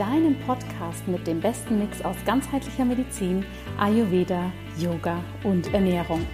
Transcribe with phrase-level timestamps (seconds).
[0.00, 3.44] deinem Podcast mit dem besten Mix aus ganzheitlicher Medizin,
[3.78, 6.26] Ayurveda, Yoga und Ernährung.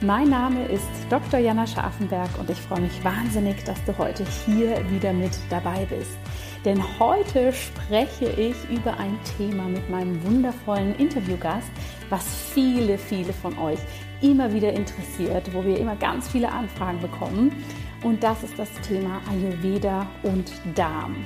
[0.00, 1.40] Mein Name ist Dr.
[1.40, 6.16] Jana Scharfenberg und ich freue mich wahnsinnig, dass du heute hier wieder mit dabei bist.
[6.64, 11.70] Denn heute spreche ich über ein Thema mit meinem wundervollen Interviewgast,
[12.10, 13.80] was viele, viele von euch
[14.20, 17.50] immer wieder interessiert, wo wir immer ganz viele Anfragen bekommen.
[18.04, 21.16] Und das ist das Thema Ayurveda und Darm.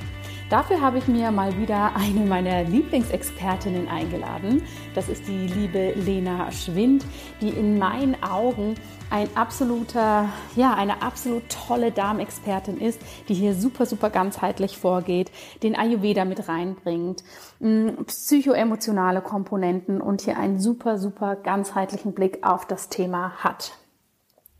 [0.49, 4.61] Dafür habe ich mir mal wieder eine meiner Lieblingsexpertinnen eingeladen.
[4.93, 7.03] Das ist die liebe Lena Schwind,
[7.41, 8.75] die in meinen Augen
[9.09, 15.31] ein absoluter, ja, eine absolut tolle Darmexpertin ist, die hier super, super ganzheitlich vorgeht,
[15.63, 17.23] den Ayurveda mit reinbringt,
[18.05, 23.73] psychoemotionale Komponenten und hier einen super, super ganzheitlichen Blick auf das Thema hat.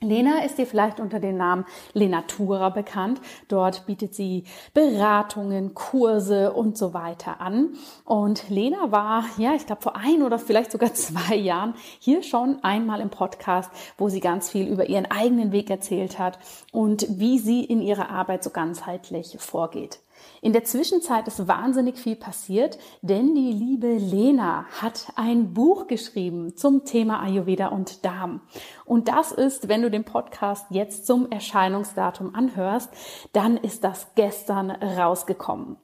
[0.02, 3.22] Lena ist dir vielleicht unter dem Namen Lenatura bekannt.
[3.48, 7.76] Dort bietet sie Beratungen, Kurse und so weiter an.
[8.04, 12.64] Und Lena war, ja, ich glaube vor ein oder vielleicht sogar zwei Jahren hier schon
[12.64, 16.40] einmal im Podcast, wo sie ganz viel über ihren eigenen Weg erzählt hat
[16.72, 20.00] und wie sie in ihrer Arbeit so ganzheitlich vorgeht.
[20.46, 26.56] In der Zwischenzeit ist wahnsinnig viel passiert, denn die liebe Lena hat ein Buch geschrieben
[26.56, 28.42] zum Thema Ayurveda und Darm.
[28.86, 32.92] Und das ist, wenn du den Podcast jetzt zum Erscheinungsdatum anhörst,
[33.34, 35.78] dann ist das gestern rausgekommen.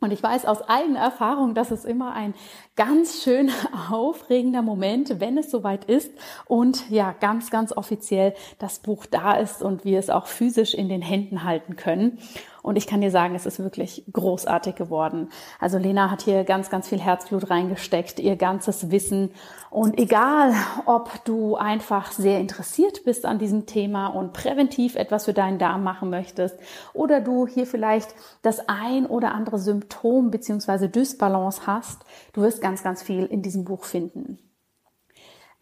[0.00, 2.34] Und ich weiß aus eigener Erfahrung, dass es immer ein
[2.76, 3.50] ganz schön
[3.90, 6.12] aufregender Moment, wenn es soweit ist
[6.44, 10.90] und ja, ganz, ganz offiziell das Buch da ist und wir es auch physisch in
[10.90, 12.18] den Händen halten können.
[12.64, 15.28] Und ich kann dir sagen, es ist wirklich großartig geworden.
[15.60, 19.32] Also Lena hat hier ganz, ganz viel Herzblut reingesteckt, ihr ganzes Wissen.
[19.68, 20.54] Und egal,
[20.86, 25.84] ob du einfach sehr interessiert bist an diesem Thema und präventiv etwas für deinen Darm
[25.84, 26.58] machen möchtest
[26.94, 32.82] oder du hier vielleicht das ein oder andere Symptom beziehungsweise Dysbalance hast, du wirst ganz,
[32.82, 34.38] ganz viel in diesem Buch finden.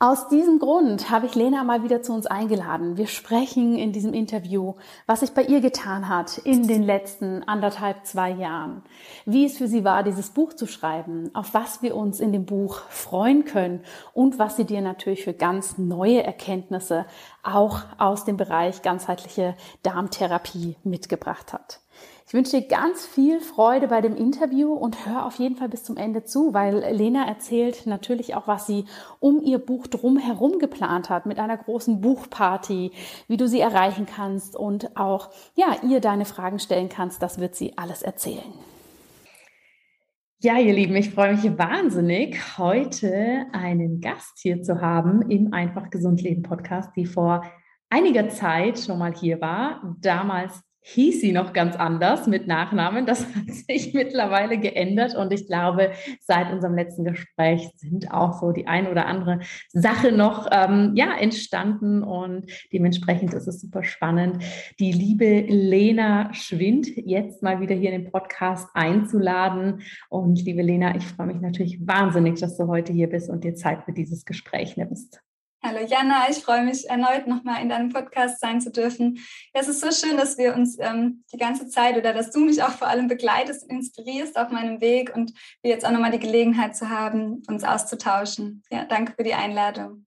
[0.03, 2.97] Aus diesem Grund habe ich Lena mal wieder zu uns eingeladen.
[2.97, 4.75] Wir sprechen in diesem Interview,
[5.07, 8.83] was sich bei ihr getan hat in den letzten anderthalb, zwei Jahren.
[9.27, 12.47] Wie es für sie war, dieses Buch zu schreiben, auf was wir uns in dem
[12.47, 17.07] Buch freuen können und was sie dir natürlich für ganz neue Erkenntnisse
[17.45, 21.82] auch aus dem Bereich ganzheitliche Darmtherapie mitgebracht hat.
[22.33, 25.85] Ich wünsche dir ganz viel Freude bei dem Interview und hör auf jeden Fall bis
[25.85, 28.87] zum Ende zu, weil Lena erzählt natürlich auch, was sie
[29.21, 32.93] um ihr Buch drumherum geplant hat mit einer großen Buchparty,
[33.29, 37.23] wie du sie erreichen kannst und auch, ja, ihr deine Fragen stellen kannst.
[37.23, 38.55] Das wird sie alles erzählen.
[40.41, 45.91] Ja, ihr Lieben, ich freue mich wahnsinnig, heute einen Gast hier zu haben im Einfach
[45.91, 47.45] Gesund Leben Podcast, die vor
[47.91, 53.07] einiger Zeit schon mal hier war, damals hieß sie noch ganz anders mit Nachnamen.
[53.07, 58.53] Das hat sich mittlerweile geändert und ich glaube, seit unserem letzten Gespräch sind auch so
[58.53, 59.41] die ein oder andere
[59.71, 64.43] Sache noch ähm, ja entstanden und dementsprechend ist es super spannend,
[64.79, 69.83] die liebe Lena Schwind jetzt mal wieder hier in den Podcast einzuladen.
[70.09, 73.55] Und liebe Lena, ich freue mich natürlich wahnsinnig, dass du heute hier bist und dir
[73.55, 75.23] Zeit für dieses Gespräch nimmst.
[75.65, 79.21] Hallo Jana, ich freue mich erneut nochmal in deinem Podcast sein zu dürfen.
[79.53, 82.61] Es ist so schön, dass wir uns ähm, die ganze Zeit oder dass du mich
[82.65, 85.33] auch vor allem begleitest, inspirierst auf meinem Weg und
[85.63, 88.65] wir jetzt auch nochmal die Gelegenheit zu haben, uns auszutauschen.
[88.73, 90.05] Ja, danke für die Einladung.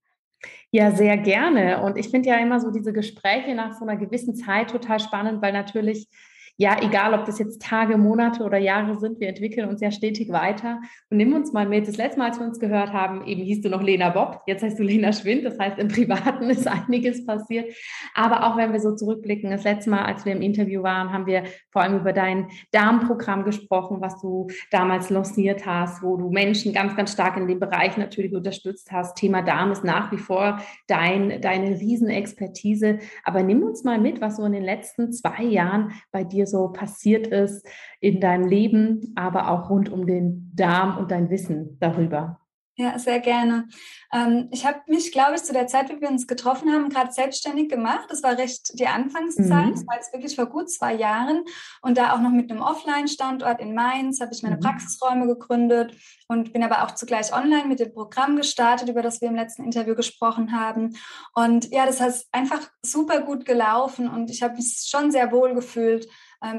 [0.72, 1.82] Ja, sehr gerne.
[1.82, 5.42] Und ich finde ja immer so diese Gespräche nach so einer gewissen Zeit total spannend,
[5.42, 6.10] weil natürlich
[6.58, 10.32] ja, egal ob das jetzt Tage, Monate oder Jahre sind, wir entwickeln uns ja stetig
[10.32, 10.80] weiter.
[11.10, 11.86] Und nimm uns mal mit.
[11.86, 14.64] Das letzte Mal, als wir uns gehört haben, eben hieß du noch Lena Bob, jetzt
[14.64, 15.44] heißt du Lena Schwind.
[15.44, 17.74] Das heißt, im Privaten ist einiges passiert.
[18.14, 21.26] Aber auch wenn wir so zurückblicken, das letzte Mal, als wir im Interview waren, haben
[21.26, 26.72] wir vor allem über dein Darmprogramm gesprochen, was du damals lanciert hast, wo du Menschen
[26.72, 29.18] ganz, ganz stark in dem Bereich natürlich unterstützt hast.
[29.18, 33.00] Thema Darm ist nach wie vor dein, deine Riesenexpertise.
[33.26, 36.48] Aber nimm uns mal mit, was so in den letzten zwei Jahren bei dir dir
[36.48, 37.66] so passiert ist
[38.00, 42.40] in deinem Leben, aber auch rund um den Darm und dein Wissen darüber.
[42.78, 43.70] Ja, sehr gerne.
[44.12, 47.10] Ähm, ich habe mich, glaube ich, zu der Zeit, wie wir uns getroffen haben, gerade
[47.10, 48.08] selbstständig gemacht.
[48.10, 49.68] Das war recht die Anfangszeit.
[49.68, 49.72] Mhm.
[49.72, 51.46] Das war jetzt wirklich vor gut zwei Jahren.
[51.82, 54.60] Und da auch noch mit einem Offline-Standort in Mainz habe ich meine mhm.
[54.60, 55.96] Praxisräume gegründet
[56.28, 59.64] und bin aber auch zugleich online mit dem Programm gestartet, über das wir im letzten
[59.64, 60.98] Interview gesprochen haben.
[61.34, 65.56] Und ja, das ist einfach super gut gelaufen und ich habe mich schon sehr wohl
[65.56, 66.10] gefühlt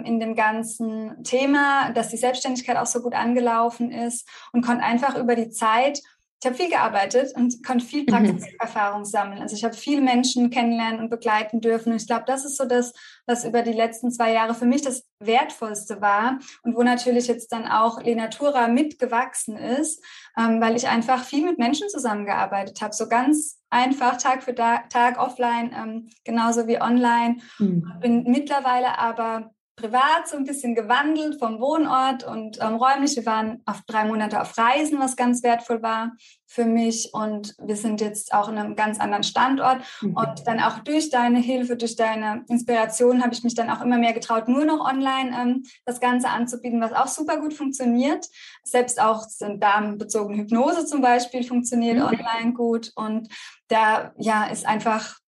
[0.04, 5.16] in dem ganzen Thema, dass die Selbstständigkeit auch so gut angelaufen ist und konnte einfach
[5.16, 6.02] über die Zeit
[6.42, 8.06] ich habe viel gearbeitet und konnte viel mhm.
[8.06, 9.04] Praxiserfahrung mhm.
[9.06, 9.42] sammeln.
[9.42, 11.92] Also ich habe viele Menschen kennenlernen und begleiten dürfen.
[11.92, 12.92] Und ich glaube, das ist so das,
[13.26, 17.52] was über die letzten zwei Jahre für mich das Wertvollste war und wo natürlich jetzt
[17.52, 20.04] dann auch Lenatura mitgewachsen ist,
[20.38, 22.94] ähm, weil ich einfach viel mit Menschen zusammengearbeitet habe.
[22.94, 27.38] So ganz einfach Tag für Tag, offline, ähm, genauso wie online.
[27.58, 27.92] Mhm.
[28.00, 33.14] Bin mittlerweile aber privat so ein bisschen gewandelt vom Wohnort und ähm, räumlich.
[33.14, 36.12] Wir waren auf drei Monate auf Reisen, was ganz wertvoll war
[36.46, 37.10] für mich.
[37.12, 39.82] Und wir sind jetzt auch in einem ganz anderen Standort.
[40.00, 40.16] Mhm.
[40.16, 43.98] Und dann auch durch deine Hilfe, durch deine Inspiration habe ich mich dann auch immer
[43.98, 48.26] mehr getraut, nur noch online ähm, das Ganze anzubieten, was auch super gut funktioniert.
[48.64, 49.26] Selbst auch
[49.58, 52.04] darmbezogene Hypnose zum Beispiel funktioniert mhm.
[52.04, 52.92] online gut.
[52.94, 53.28] Und
[53.68, 55.18] da ja ist einfach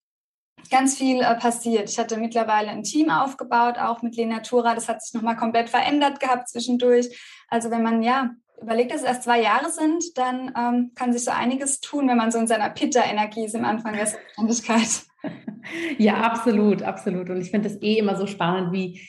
[0.70, 1.90] ganz viel äh, passiert.
[1.90, 4.74] Ich hatte mittlerweile ein Team aufgebaut, auch mit Lenatura.
[4.74, 7.08] Das hat sich nochmal komplett verändert gehabt zwischendurch.
[7.48, 8.30] Also wenn man ja
[8.60, 12.16] überlegt, dass es erst zwei Jahre sind, dann ähm, kann sich so einiges tun, wenn
[12.16, 14.88] man so in seiner Pitta-Energie ist im Anfang der Selbstständigkeit.
[15.98, 17.28] Ja, absolut, absolut.
[17.28, 19.06] Und ich finde es eh immer so spannend, wie,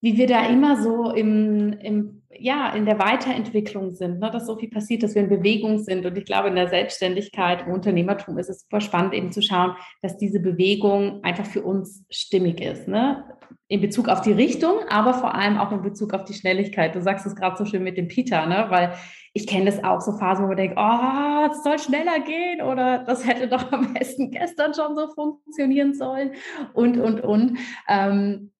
[0.00, 4.56] wie wir da immer so im, im ja, in der Weiterentwicklung sind, ne, dass so
[4.56, 6.06] viel passiert, dass wir in Bewegung sind.
[6.06, 9.76] Und ich glaube, in der Selbstständigkeit, im Unternehmertum ist es super spannend, eben zu schauen,
[10.00, 12.88] dass diese Bewegung einfach für uns stimmig ist.
[12.88, 13.24] Ne?
[13.68, 16.94] In Bezug auf die Richtung, aber vor allem auch in Bezug auf die Schnelligkeit.
[16.94, 18.66] Du sagst es gerade so schön mit dem Peter, ne?
[18.70, 18.94] weil
[19.34, 23.00] ich kenne das auch so Phasen, wo man denkt, oh, es soll schneller gehen oder
[23.00, 26.32] das hätte doch am besten gestern schon so funktionieren sollen
[26.72, 27.58] und, und, und.
[27.86, 28.50] Ähm,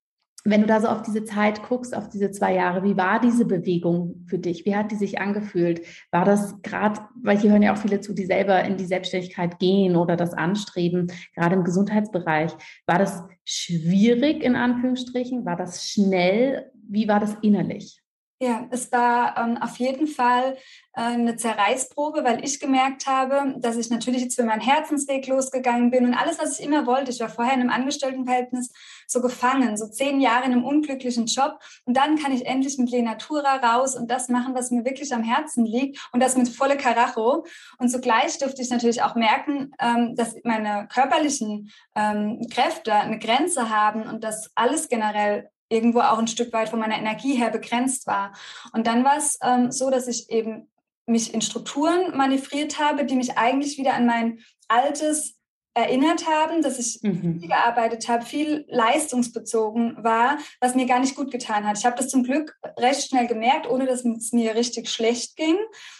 [0.44, 3.44] wenn du da so auf diese Zeit guckst, auf diese zwei Jahre, wie war diese
[3.44, 4.64] Bewegung für dich?
[4.64, 5.82] Wie hat die sich angefühlt?
[6.10, 9.58] War das gerade, weil hier hören ja auch viele zu, die selber in die Selbstständigkeit
[9.58, 12.52] gehen oder das anstreben, gerade im Gesundheitsbereich.
[12.86, 15.44] War das schwierig in Anführungsstrichen?
[15.44, 16.70] War das schnell?
[16.88, 17.99] Wie war das innerlich?
[18.42, 20.56] Ja, es war ähm, auf jeden Fall
[20.94, 25.90] äh, eine Zerreißprobe, weil ich gemerkt habe, dass ich natürlich jetzt für meinen Herzensweg losgegangen
[25.90, 27.10] bin und alles, was ich immer wollte.
[27.10, 28.72] Ich war vorher in einem Angestelltenverhältnis
[29.06, 31.58] so gefangen, so zehn Jahre in einem unglücklichen Job.
[31.84, 35.22] Und dann kann ich endlich mit Lenatura raus und das machen, was mir wirklich am
[35.22, 37.44] Herzen liegt und das mit volle Karacho.
[37.76, 43.68] Und zugleich durfte ich natürlich auch merken, ähm, dass meine körperlichen ähm, Kräfte eine Grenze
[43.68, 48.06] haben und dass alles generell irgendwo auch ein Stück weit von meiner Energie her begrenzt
[48.06, 48.32] war.
[48.72, 50.68] Und dann war es ähm, so, dass ich eben
[51.06, 55.40] mich in Strukturen manövriert habe, die mich eigentlich wieder an mein altes
[55.74, 57.38] erinnert haben, dass ich mhm.
[57.38, 61.78] viel gearbeitet habe, viel leistungsbezogen war, was mir gar nicht gut getan hat.
[61.78, 65.56] Ich habe das zum Glück recht schnell gemerkt, ohne dass es mir richtig schlecht ging.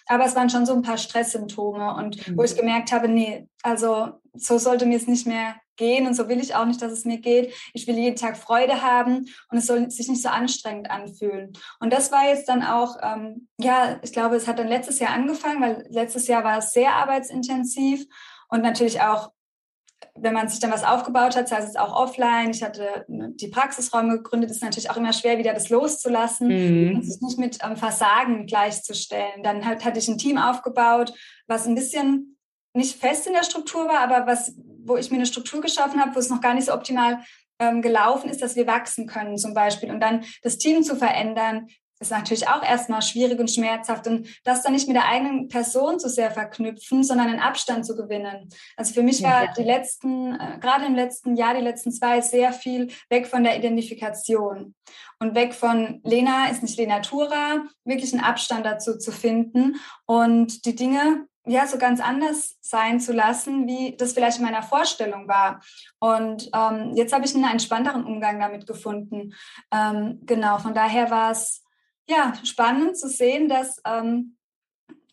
[0.07, 2.37] Aber es waren schon so ein paar Stresssymptome und mhm.
[2.37, 2.59] wo ich mhm.
[2.59, 6.55] gemerkt habe, nee, also so sollte mir es nicht mehr gehen und so will ich
[6.55, 7.55] auch nicht, dass es mir geht.
[7.73, 11.55] Ich will jeden Tag Freude haben und es soll sich nicht so anstrengend anfühlen.
[11.81, 15.11] Und das war jetzt dann auch, ähm, ja, ich glaube, es hat dann letztes Jahr
[15.11, 18.05] angefangen, weil letztes Jahr war es sehr arbeitsintensiv
[18.49, 19.31] und natürlich auch
[20.15, 23.49] wenn man sich dann was aufgebaut hat, sei es auch offline, ich hatte ne, die
[23.49, 26.97] Praxisräume gegründet, ist natürlich auch immer schwer, wieder das loszulassen mhm.
[26.97, 29.43] und sich nicht mit ähm, Versagen gleichzustellen.
[29.43, 31.13] Dann halt, hatte ich ein Team aufgebaut,
[31.47, 32.39] was ein bisschen
[32.75, 34.55] nicht fest in der Struktur war, aber was,
[34.91, 37.21] wo ich mir eine Struktur geschaffen habe, wo es noch gar nicht so optimal
[37.59, 39.91] ähm, gelaufen ist, dass wir wachsen können zum Beispiel.
[39.91, 41.69] Und dann das Team zu verändern,
[42.01, 46.01] ist natürlich auch erstmal schwierig und schmerzhaft und das dann nicht mit der eigenen Person
[46.01, 48.49] zu sehr verknüpfen, sondern einen Abstand zu gewinnen.
[48.77, 52.55] Also für mich war die letzten, äh, gerade im letzten Jahr, die letzten zwei, sehr
[52.55, 54.75] viel weg von der Identifikation
[55.19, 60.65] und weg von Lena ist nicht Lena Tura, wirklich einen Abstand dazu zu finden und
[60.65, 65.27] die Dinge ja, so ganz anders sein zu lassen, wie das vielleicht in meiner Vorstellung
[65.27, 65.63] war.
[65.99, 69.35] Und ähm, jetzt habe ich einen entspannteren Umgang damit gefunden.
[69.73, 71.65] Ähm, genau, von daher war es
[72.09, 74.37] ja spannend zu sehen, dass ähm,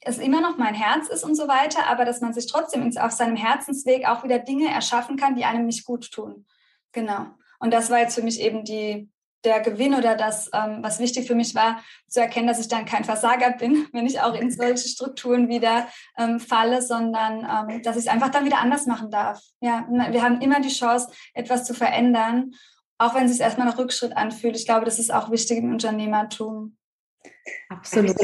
[0.02, 3.12] es immer noch mein Herz ist und so weiter, aber dass man sich trotzdem auf
[3.12, 6.46] seinem Herzensweg auch wieder Dinge erschaffen kann, die einem nicht gut tun.
[6.92, 7.28] Genau.
[7.60, 9.10] Und das war jetzt für mich eben die,
[9.44, 12.86] der Gewinn oder das, ähm, was wichtig für mich war, zu erkennen, dass ich dann
[12.86, 17.96] kein Versager bin, wenn ich auch in solche Strukturen wieder ähm, falle, sondern ähm, dass
[17.96, 19.42] ich es einfach dann wieder anders machen darf.
[19.62, 22.52] Ja, wir haben immer die Chance, etwas zu verändern,
[22.98, 24.56] auch wenn es sich erstmal nach Rückschritt anfühlt.
[24.56, 26.78] Ich glaube, das ist auch wichtig im Unternehmertum.
[27.70, 28.16] Absolut.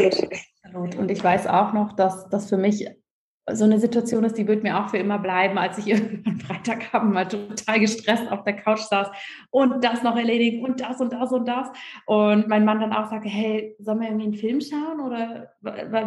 [0.63, 0.96] Absolut.
[0.96, 2.88] Und ich weiß auch noch, dass das für mich
[3.51, 7.13] so eine Situation ist, die wird mir auch für immer bleiben, als ich irgendwann Freitagabend
[7.13, 9.09] mal total gestresst auf der Couch saß
[9.50, 11.67] und das noch erledigen und das und das und das.
[12.05, 15.51] Und mein Mann dann auch sagte, hey, sollen wir irgendwie einen Film schauen oder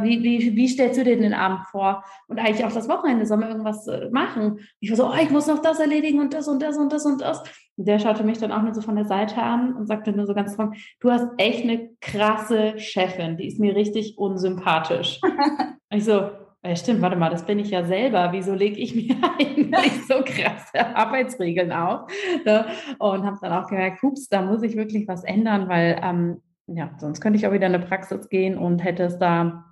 [0.03, 2.05] wie, wie, wie stellst du dir den Abend vor?
[2.29, 4.61] Und eigentlich auch das Wochenende, sollen wir irgendwas äh, machen?
[4.81, 7.05] Ich war so, oh, ich muss noch das erledigen und das und das und das
[7.05, 7.43] und das.
[7.77, 10.27] Und der schaute mich dann auch nur so von der Seite an und sagte nur
[10.27, 15.21] so ganz trocken, du hast echt eine krasse Chefin, die ist mir richtig unsympathisch.
[15.91, 16.31] ich so,
[16.67, 18.31] ja, stimmt, warte mal, das bin ich ja selber.
[18.33, 22.11] Wieso lege ich mir eigentlich so krasse Arbeitsregeln auf?
[22.45, 22.67] Ne?
[22.99, 26.91] Und habe dann auch gemerkt, hups, da muss ich wirklich was ändern, weil ähm, ja,
[26.99, 29.65] sonst könnte ich auch wieder in eine Praxis gehen und hätte es da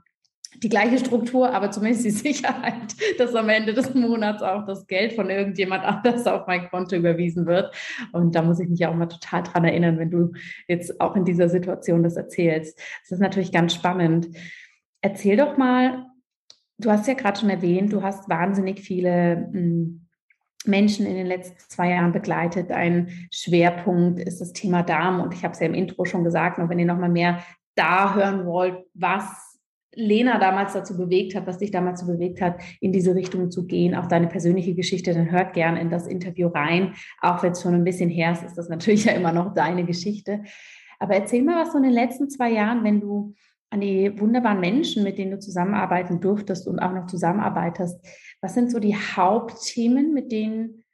[0.63, 5.13] die gleiche Struktur, aber zumindest die Sicherheit, dass am Ende des Monats auch das Geld
[5.15, 7.75] von irgendjemand anders auf mein Konto überwiesen wird.
[8.13, 10.33] Und da muss ich mich auch mal total dran erinnern, wenn du
[10.69, 12.79] jetzt auch in dieser Situation das erzählst.
[13.03, 14.29] Das ist natürlich ganz spannend.
[15.01, 16.07] Erzähl doch mal,
[16.79, 20.07] Du hast ja gerade schon erwähnt, du hast wahnsinnig viele hm,
[20.67, 22.73] Menschen in den letzten zwei Jahren begleitet.
[22.73, 25.21] Ein Schwerpunkt ist das Thema Darm.
[25.21, 26.59] Und ich habe es ja im Intro schon gesagt.
[26.59, 27.41] Und wenn ihr nochmal mehr
[27.75, 29.55] da hören wollt, was
[29.97, 33.67] Lena damals dazu bewegt hat, was dich damals dazu bewegt hat, in diese Richtung zu
[33.67, 36.95] gehen, auch deine persönliche Geschichte, dann hört gern in das Interview rein.
[37.21, 39.85] Auch wenn es schon ein bisschen her ist, ist das natürlich ja immer noch deine
[39.85, 40.43] Geschichte.
[40.99, 43.35] Aber erzähl mal, was so in den letzten zwei Jahren, wenn du
[43.75, 47.99] an die wunderbaren Menschen, mit denen du zusammenarbeiten durftest und auch noch zusammenarbeitest.
[48.41, 50.85] Was sind so die Hauptthemen, mit denen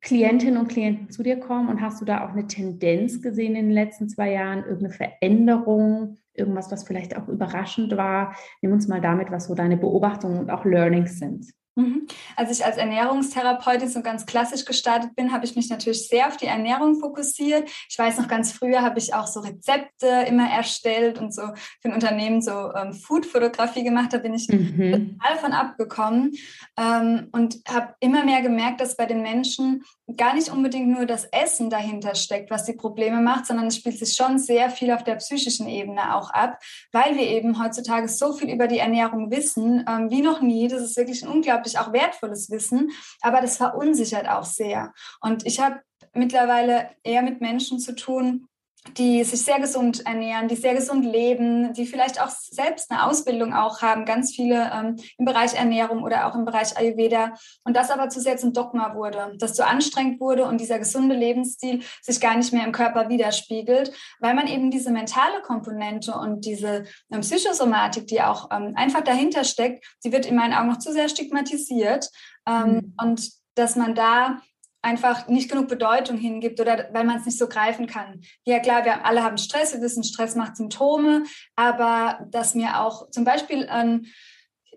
[0.00, 1.68] Klientinnen und Klienten zu dir kommen?
[1.68, 6.16] Und hast du da auch eine Tendenz gesehen in den letzten zwei Jahren, irgendeine Veränderung,
[6.32, 8.34] irgendwas, was vielleicht auch überraschend war?
[8.62, 11.52] Nimm uns mal damit, was so deine Beobachtungen und auch Learnings sind.
[11.76, 12.06] Mhm.
[12.36, 16.38] Als ich als Ernährungstherapeutin so ganz klassisch gestartet bin, habe ich mich natürlich sehr auf
[16.38, 17.68] die Ernährung fokussiert.
[17.90, 21.42] Ich weiß noch ganz früher habe ich auch so Rezepte immer erstellt und so
[21.82, 24.14] für ein Unternehmen so ähm, Food-Fotografie gemacht.
[24.14, 25.18] Da bin ich mhm.
[25.18, 26.32] total von abgekommen
[26.78, 31.24] ähm, und habe immer mehr gemerkt, dass bei den Menschen gar nicht unbedingt nur das
[31.24, 35.02] Essen dahinter steckt, was die Probleme macht, sondern es spielt sich schon sehr viel auf
[35.02, 36.58] der psychischen Ebene auch ab,
[36.92, 40.68] weil wir eben heutzutage so viel über die Ernährung wissen, ähm, wie noch nie.
[40.68, 44.92] Das ist wirklich ein unglaublich auch wertvolles Wissen, aber das verunsichert auch sehr.
[45.20, 45.80] Und ich habe
[46.14, 48.48] mittlerweile eher mit Menschen zu tun,
[48.94, 53.54] die sich sehr gesund ernähren, die sehr gesund leben, die vielleicht auch selbst eine Ausbildung
[53.54, 57.34] auch haben, ganz viele ähm, im Bereich Ernährung oder auch im Bereich Ayurveda.
[57.64, 61.14] Und das aber zu sehr zum Dogma wurde, das zu anstrengend wurde und dieser gesunde
[61.14, 66.44] Lebensstil sich gar nicht mehr im Körper widerspiegelt, weil man eben diese mentale Komponente und
[66.44, 70.78] diese ähm, Psychosomatik, die auch ähm, einfach dahinter steckt, die wird in meinen Augen noch
[70.78, 72.08] zu sehr stigmatisiert.
[72.48, 72.94] Ähm, mhm.
[73.00, 74.40] Und dass man da
[74.86, 78.20] einfach nicht genug Bedeutung hingibt oder weil man es nicht so greifen kann.
[78.44, 81.24] Ja klar, wir alle haben Stress, wir wissen, Stress macht Symptome,
[81.56, 84.06] aber dass mir auch zum Beispiel ein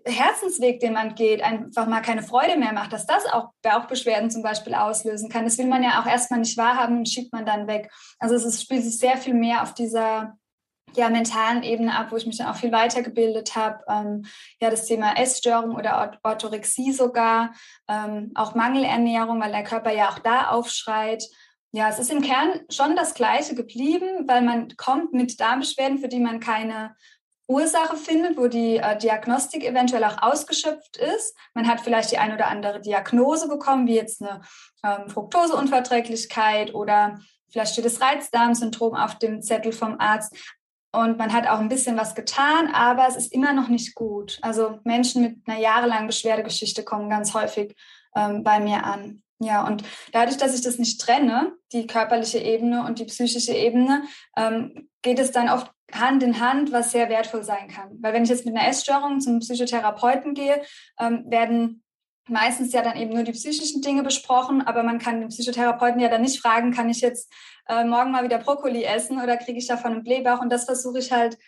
[0.04, 4.42] Herzensweg, den man geht, einfach mal keine Freude mehr macht, dass das auch Bauchbeschwerden zum
[4.42, 5.44] Beispiel auslösen kann.
[5.44, 7.92] Das will man ja auch erstmal nicht wahrhaben und schiebt man dann weg.
[8.18, 10.38] Also es spielt sich sehr viel mehr auf dieser
[10.96, 13.84] ja, mentalen Ebene ab, wo ich mich dann auch viel weitergebildet habe.
[13.88, 14.26] Ähm,
[14.60, 17.52] ja, das Thema Essstörung oder Orthorexie sogar,
[17.88, 21.24] ähm, auch Mangelernährung, weil der Körper ja auch da aufschreit.
[21.72, 26.08] Ja, es ist im Kern schon das Gleiche geblieben, weil man kommt mit Darmbeschwerden, für
[26.08, 26.96] die man keine
[27.50, 31.36] Ursache findet, wo die äh, Diagnostik eventuell auch ausgeschöpft ist.
[31.52, 34.40] Man hat vielleicht die ein oder andere Diagnose bekommen, wie jetzt eine
[34.84, 37.18] ähm, Fructoseunverträglichkeit oder
[37.50, 40.36] vielleicht steht das Reizdarmsyndrom auf dem Zettel vom Arzt
[40.92, 44.38] und man hat auch ein bisschen was getan, aber es ist immer noch nicht gut.
[44.42, 47.76] Also Menschen mit einer jahrelangen Beschwerdegeschichte kommen ganz häufig
[48.16, 49.22] ähm, bei mir an.
[49.42, 54.02] Ja, und dadurch, dass ich das nicht trenne, die körperliche Ebene und die psychische Ebene,
[54.36, 57.90] ähm, geht es dann oft Hand in Hand, was sehr wertvoll sein kann.
[58.00, 60.62] Weil wenn ich jetzt mit einer Essstörung zum Psychotherapeuten gehe,
[60.98, 61.82] ähm, werden
[62.30, 66.08] meistens ja dann eben nur die psychischen Dinge besprochen, aber man kann den Psychotherapeuten ja
[66.08, 67.32] dann nicht fragen, kann ich jetzt
[67.68, 70.40] äh, morgen mal wieder Brokkoli essen oder kriege ich davon einen Blähbauch?
[70.40, 71.38] Und das versuche ich halt,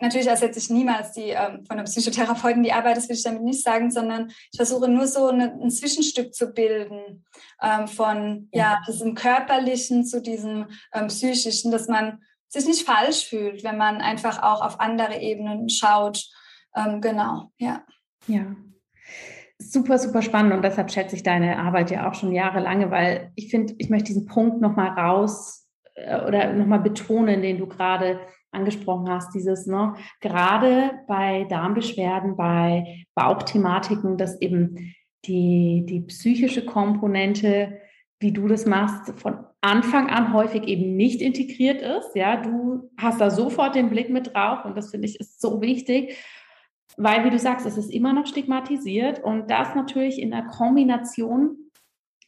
[0.00, 3.42] natürlich ersetze ich niemals die ähm, von einem Psychotherapeuten die Arbeit, das will ich damit
[3.42, 7.24] nicht sagen, sondern ich versuche nur so eine, ein Zwischenstück zu bilden
[7.60, 8.74] ähm, von ja.
[8.74, 8.82] ja.
[8.86, 14.42] diesem körperlichen zu diesem ähm, psychischen, dass man sich nicht falsch fühlt, wenn man einfach
[14.42, 16.28] auch auf andere Ebenen schaut.
[16.76, 17.82] Ähm, genau, ja.
[18.26, 18.54] Ja,
[19.70, 23.50] super, super spannend und deshalb schätze ich deine Arbeit ja auch schon jahrelang, weil ich
[23.50, 29.08] finde, ich möchte diesen Punkt nochmal raus äh, oder nochmal betonen, den du gerade angesprochen
[29.08, 37.78] hast, dieses, ne, gerade bei Darmbeschwerden, bei Bauchthematiken, dass eben die, die psychische Komponente,
[38.20, 42.14] wie du das machst, von Anfang an häufig eben nicht integriert ist.
[42.14, 45.60] Ja, du hast da sofort den Blick mit drauf und das finde ich ist so
[45.60, 46.16] wichtig.
[46.96, 51.56] Weil, wie du sagst, es ist immer noch stigmatisiert und das natürlich in der Kombination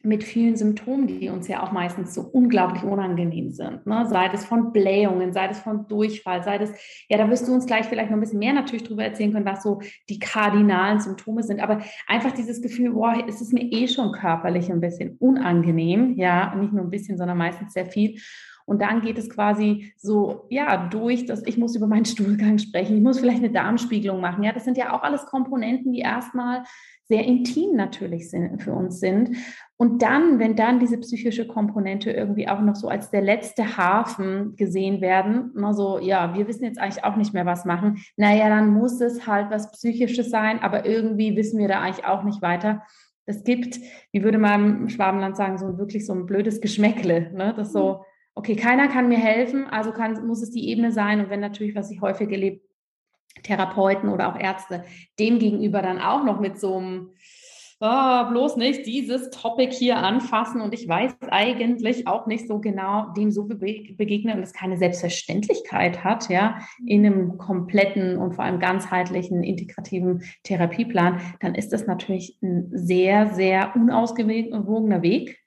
[0.05, 3.85] mit vielen Symptomen, die uns ja auch meistens so unglaublich unangenehm sind.
[3.87, 4.05] Ne?
[4.07, 6.71] Sei es von Blähungen, sei es von Durchfall, sei es,
[7.09, 9.45] ja, da wirst du uns gleich vielleicht noch ein bisschen mehr natürlich drüber erzählen können,
[9.45, 11.59] was so die kardinalen Symptome sind.
[11.59, 16.15] Aber einfach dieses Gefühl, boah, es ist mir eh schon körperlich ein bisschen unangenehm.
[16.17, 18.19] Ja, nicht nur ein bisschen, sondern meistens sehr viel.
[18.65, 22.97] Und dann geht es quasi so, ja, durch, dass ich muss über meinen Stuhlgang sprechen,
[22.97, 24.43] ich muss vielleicht eine Darmspiegelung machen.
[24.43, 26.63] Ja, das sind ja auch alles Komponenten, die erstmal
[27.07, 29.37] sehr intim natürlich sind, für uns sind.
[29.77, 34.55] Und dann, wenn dann diese psychische Komponente irgendwie auch noch so als der letzte Hafen
[34.55, 37.97] gesehen werden, na so, ja, wir wissen jetzt eigentlich auch nicht mehr, was machen.
[38.17, 42.23] Naja, dann muss es halt was Psychisches sein, aber irgendwie wissen wir da eigentlich auch
[42.23, 42.83] nicht weiter.
[43.27, 43.79] Es gibt,
[44.11, 47.53] wie würde man im Schwabenland sagen, so wirklich so ein blödes Geschmäckle, ne?
[47.55, 48.03] Das so,
[48.35, 51.21] okay, keiner kann mir helfen, also kann, muss es die Ebene sein.
[51.21, 52.61] Und wenn natürlich, was ich häufig erlebe,
[53.43, 54.85] Therapeuten oder auch Ärzte
[55.19, 57.09] dem gegenüber dann auch noch mit so einem,
[57.79, 63.11] oh, bloß nicht dieses Topic hier anfassen und ich weiß eigentlich auch nicht so genau
[63.13, 68.59] dem so begegnen und es keine Selbstverständlichkeit hat, ja, in einem kompletten und vor allem
[68.59, 75.39] ganzheitlichen integrativen Therapieplan, dann ist das natürlich ein sehr, sehr unausgewogener Weg,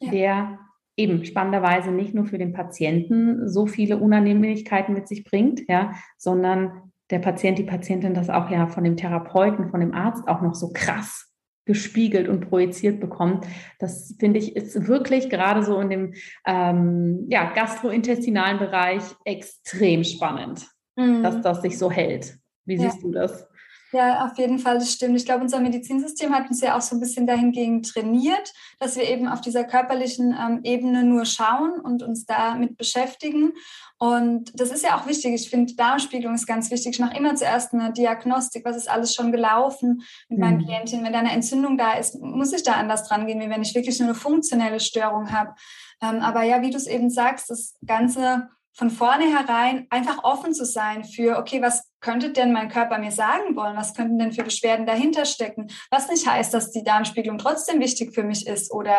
[0.00, 0.10] ja.
[0.10, 0.58] der
[1.00, 6.92] eben spannenderweise nicht nur für den Patienten so viele Unannehmlichkeiten mit sich bringt, ja, sondern
[7.10, 10.54] der Patient, die Patientin das auch ja von dem Therapeuten, von dem Arzt auch noch
[10.54, 11.26] so krass
[11.64, 13.46] gespiegelt und projiziert bekommt.
[13.78, 16.14] Das finde ich ist wirklich gerade so in dem
[16.46, 21.22] ähm, ja, gastrointestinalen Bereich extrem spannend, mhm.
[21.22, 22.38] dass das sich so hält.
[22.64, 22.82] Wie ja.
[22.82, 23.48] siehst du das?
[23.92, 25.16] Ja, auf jeden Fall, das stimmt.
[25.16, 29.08] Ich glaube, unser Medizinsystem hat uns ja auch so ein bisschen dahingegen trainiert, dass wir
[29.08, 33.52] eben auf dieser körperlichen ähm, Ebene nur schauen und uns damit beschäftigen.
[33.98, 35.34] Und das ist ja auch wichtig.
[35.34, 36.94] Ich finde, Darmspiegelung ist ganz wichtig.
[36.94, 38.64] Ich mache immer zuerst eine Diagnostik.
[38.64, 40.44] Was ist alles schon gelaufen mit mhm.
[40.44, 41.04] meinen Klientinnen?
[41.04, 43.74] Wenn da eine Entzündung da ist, muss ich da anders dran gehen, wie wenn ich
[43.74, 45.54] wirklich nur eine funktionelle Störung habe.
[46.00, 50.64] Ähm, aber ja, wie du es eben sagst, das Ganze von vornherein einfach offen zu
[50.64, 53.76] sein für, okay, was könnte denn mein Körper mir sagen wollen?
[53.76, 55.68] Was könnten denn für Beschwerden dahinter stecken?
[55.90, 58.96] Was nicht heißt, dass die Darmspiegelung trotzdem wichtig für mich ist oder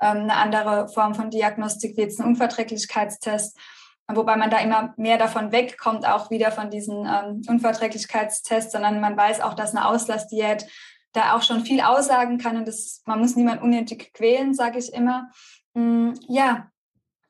[0.00, 3.58] ähm, eine andere Form von Diagnostik wie jetzt ein Unverträglichkeitstest.
[4.06, 9.16] Wobei man da immer mehr davon wegkommt, auch wieder von diesen ähm, Unverträglichkeitstests, sondern man
[9.16, 10.66] weiß auch, dass eine Auslassdiät
[11.12, 14.92] da auch schon viel aussagen kann und das, man muss niemand unnötig quälen, sage ich
[14.92, 15.30] immer.
[15.72, 16.70] Mm, ja,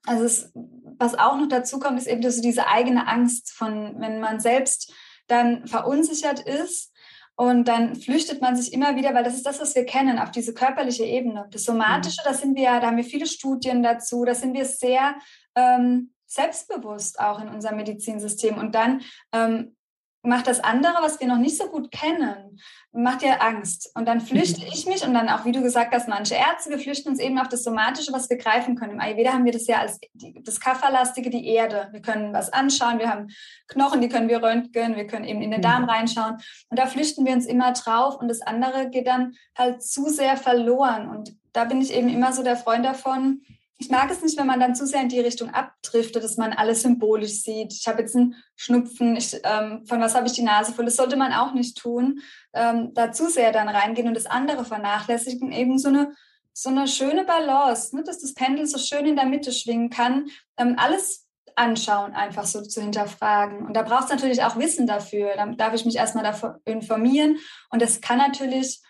[0.06, 0.52] also es,
[0.98, 4.92] was auch noch dazu kommt, ist eben dass diese eigene Angst von, wenn man selbst
[5.26, 6.92] dann verunsichert ist
[7.36, 10.30] und dann flüchtet man sich immer wieder, weil das ist das, was wir kennen, auf
[10.30, 11.46] diese körperliche Ebene.
[11.50, 12.28] Das Somatische, mhm.
[12.28, 15.16] da sind wir, da haben wir viele Studien dazu, da sind wir sehr
[15.56, 18.56] ähm, selbstbewusst auch in unserem Medizinsystem.
[18.56, 19.76] Und dann ähm,
[20.24, 22.58] macht das andere, was wir noch nicht so gut kennen,
[22.92, 23.90] macht dir Angst.
[23.94, 24.68] Und dann flüchte mhm.
[24.72, 27.38] ich mich und dann auch, wie du gesagt hast, manche Ärzte, wir flüchten uns eben
[27.38, 28.92] auf das Somatische, was wir greifen können.
[28.92, 31.88] Im Ayurveda haben wir das ja als die, das Kaphalastige, die Erde.
[31.92, 33.28] Wir können was anschauen, wir haben
[33.68, 35.90] Knochen, die können wir röntgen, wir können eben in den Darm mhm.
[35.90, 36.38] reinschauen.
[36.70, 40.36] Und da flüchten wir uns immer drauf und das andere geht dann halt zu sehr
[40.36, 41.08] verloren.
[41.08, 43.42] Und da bin ich eben immer so der Freund davon,
[43.78, 46.52] ich mag es nicht, wenn man dann zu sehr in die Richtung abdriftet, dass man
[46.52, 47.72] alles symbolisch sieht.
[47.72, 50.84] Ich habe jetzt einen Schnupfen, ich, ähm, von was habe ich die Nase voll?
[50.84, 52.20] Das sollte man auch nicht tun.
[52.52, 55.50] Ähm, da zu sehr dann reingehen und das andere vernachlässigen.
[55.50, 56.12] Eben so eine,
[56.52, 60.28] so eine schöne Balance, ne, dass das Pendel so schön in der Mitte schwingen kann.
[60.56, 63.66] Ähm, alles anschauen, einfach so zu hinterfragen.
[63.66, 65.32] Und da braucht es natürlich auch Wissen dafür.
[65.36, 67.38] Da darf ich mich erstmal dafür informieren.
[67.70, 68.80] Und das kann natürlich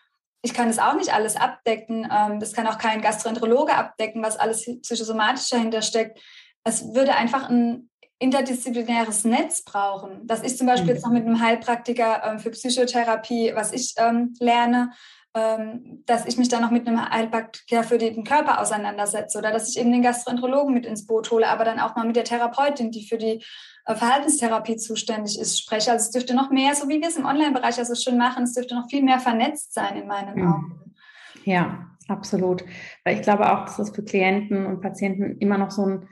[0.45, 2.07] ich kann das auch nicht alles abdecken.
[2.13, 6.21] Ähm, das kann auch kein Gastroenterologe abdecken, was alles psychosomatisch dahinter steckt.
[6.65, 10.27] Es würde einfach ein interdisziplinäres Netz brauchen.
[10.27, 10.95] Dass ich zum Beispiel mhm.
[10.97, 14.93] jetzt noch mit einem Heilpraktiker ähm, für Psychotherapie, was ich ähm, lerne,
[16.07, 19.81] dass ich mich dann noch mit einem Heilpraktiker für den Körper auseinandersetze oder dass ich
[19.81, 23.05] eben den Gastroenterologen mit ins Boot hole, aber dann auch mal mit der Therapeutin, die
[23.05, 23.43] für die
[23.87, 25.91] äh, Verhaltenstherapie zuständig ist, spreche.
[25.91, 28.55] Also es dürfte noch mehr, so wie wir es im Online-Bereich also schon machen, es
[28.55, 30.53] dürfte noch viel mehr vernetzt sein in meinen mhm.
[30.53, 30.95] Augen.
[31.43, 32.65] Ja, absolut.
[33.03, 36.09] Weil ich glaube auch, dass das für Klienten und Patienten immer noch so ein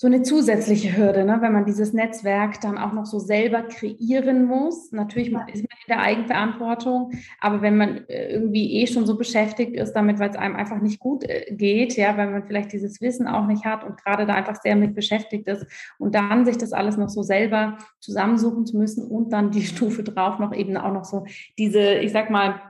[0.00, 1.38] so eine zusätzliche Hürde, ne?
[1.40, 4.92] wenn man dieses Netzwerk dann auch noch so selber kreieren muss.
[4.92, 9.74] Natürlich ist man in der Eigenverantwortung, aber wenn man äh, irgendwie eh schon so beschäftigt
[9.74, 13.00] ist damit, weil es einem einfach nicht gut äh, geht, ja, weil man vielleicht dieses
[13.00, 15.66] Wissen auch nicht hat und gerade da einfach sehr mit beschäftigt ist
[15.98, 20.04] und dann sich das alles noch so selber zusammensuchen zu müssen und dann die Stufe
[20.04, 21.26] drauf noch eben auch noch so
[21.58, 22.60] diese, ich sag mal,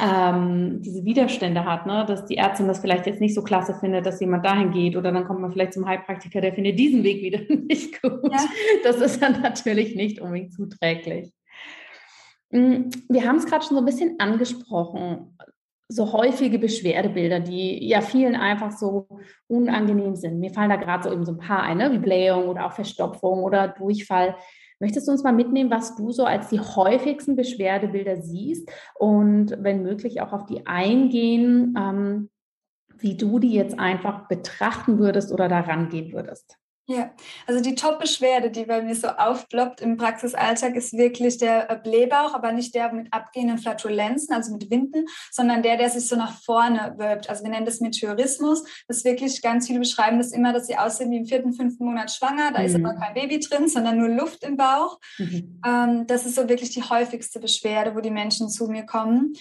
[0.00, 2.04] ähm, diese Widerstände hat, ne?
[2.06, 5.12] dass die Ärztin das vielleicht jetzt nicht so klasse findet, dass jemand dahin geht oder
[5.12, 8.32] dann kommt man vielleicht zum Heilpraktiker, der findet diesen Weg wieder nicht gut.
[8.32, 8.44] Ja.
[8.82, 11.32] Das ist dann natürlich nicht unbedingt zuträglich.
[12.50, 15.36] Mm, wir haben es gerade schon so ein bisschen angesprochen,
[15.88, 19.06] so häufige Beschwerdebilder, die ja vielen einfach so
[19.48, 20.40] unangenehm sind.
[20.40, 21.92] Mir fallen da gerade so eben so ein paar ein, ne?
[21.92, 24.34] wie Blähung oder auch Verstopfung oder Durchfall.
[24.80, 29.82] Möchtest du uns mal mitnehmen, was du so als die häufigsten Beschwerdebilder siehst und wenn
[29.82, 32.30] möglich auch auf die eingehen, ähm,
[32.98, 36.58] wie du die jetzt einfach betrachten würdest oder da rangehen würdest?
[36.86, 37.12] Ja,
[37.46, 42.34] also die Top-Beschwerde, die bei mir so aufploppt im Praxisalltag, ist wirklich der äh, Blähbauch,
[42.34, 46.38] aber nicht der mit abgehenden Flatulenzen, also mit Winden, sondern der, der sich so nach
[46.42, 47.30] vorne wölbt.
[47.30, 48.64] Also wir nennen das Meteorismus.
[48.86, 51.86] Das ist wirklich, ganz viele beschreiben das immer, dass sie aussehen wie im vierten, fünften
[51.86, 52.52] Monat schwanger.
[52.52, 52.66] Da mhm.
[52.66, 55.00] ist aber kein Baby drin, sondern nur Luft im Bauch.
[55.16, 55.62] Mhm.
[55.66, 59.32] Ähm, das ist so wirklich die häufigste Beschwerde, wo die Menschen zu mir kommen.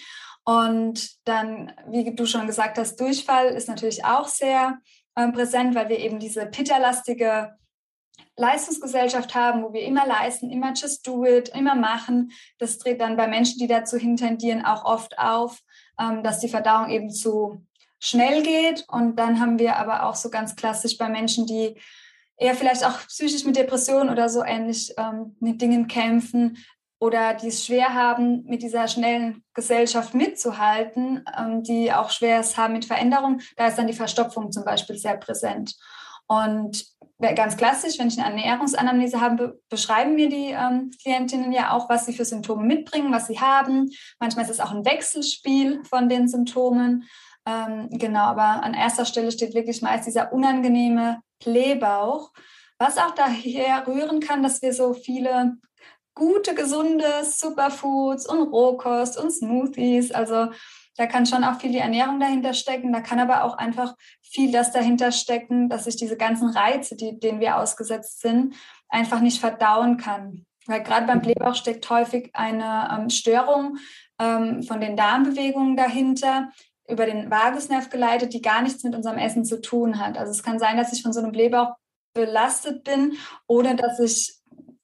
[0.46, 4.80] Und dann, wie du schon gesagt hast, Durchfall ist natürlich auch sehr
[5.18, 7.56] ähm, präsent, weil wir eben diese Pitta-lastige
[8.36, 12.32] Leistungsgesellschaft haben, wo wir immer leisten, immer just do it, immer machen.
[12.58, 15.60] Das dreht dann bei Menschen, die dazu hintendieren, auch oft auf,
[16.00, 17.64] ähm, dass die Verdauung eben zu
[18.00, 18.86] schnell geht.
[18.90, 21.80] Und dann haben wir aber auch so ganz klassisch bei Menschen, die
[22.38, 26.58] eher vielleicht auch psychisch mit Depressionen oder so ähnlich ähm, mit Dingen kämpfen,
[27.04, 32.56] oder die es schwer haben, mit dieser schnellen Gesellschaft mitzuhalten, ähm, die auch schwer es
[32.56, 35.76] haben mit Veränderung, da ist dann die Verstopfung zum Beispiel sehr präsent.
[36.28, 36.86] Und
[37.20, 42.06] ganz klassisch, wenn ich eine Ernährungsanamnese habe, beschreiben mir die ähm, Klientinnen ja auch, was
[42.06, 43.92] sie für Symptome mitbringen, was sie haben.
[44.22, 47.04] Manchmal ist es auch ein Wechselspiel von den Symptomen.
[47.46, 52.32] Ähm, genau, aber an erster Stelle steht wirklich meist dieser unangenehme Blähbauch,
[52.80, 55.58] was auch daher rühren kann, dass wir so viele
[56.16, 60.12] gute, gesunde Superfoods und Rohkost und Smoothies.
[60.12, 60.50] Also
[60.96, 62.94] da kann schon auch viel die Ernährung dahinter stecken.
[62.94, 67.20] Da kann aber auch einfach viel das dahinter stecken, dass ich diese ganzen Reize, die,
[67.20, 68.56] denen wir ausgesetzt sind,
[68.90, 70.46] einfach nicht verdauen kann.
[70.66, 73.78] Weil gerade beim Blähbauch steckt häufig eine ähm, Störung
[74.20, 76.50] ähm, von den Darmbewegungen dahinter,
[76.88, 80.18] über den Vagusnerv geleitet, die gar nichts mit unserem Essen zu tun hat.
[80.18, 81.76] Also es kann sein, dass ich von so einem Blähbauch
[82.14, 84.43] belastet bin oder dass ich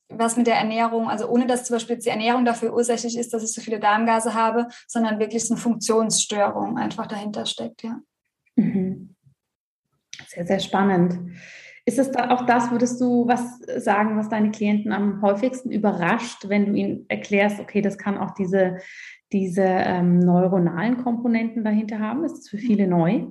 [0.09, 3.43] was mit der Ernährung, also ohne dass zum Beispiel die Ernährung dafür ursächlich ist, dass
[3.43, 7.99] ich so viele Darmgase habe, sondern wirklich eine Funktionsstörung einfach dahinter steckt, ja.
[8.55, 9.15] Mhm.
[10.27, 11.17] Sehr, sehr spannend.
[11.85, 16.47] Ist es da auch das, würdest du was sagen, was deine Klienten am häufigsten überrascht,
[16.47, 18.77] wenn du ihnen erklärst, okay, das kann auch diese,
[19.31, 22.23] diese ähm, neuronalen Komponenten dahinter haben?
[22.25, 23.27] Ist es für viele neu?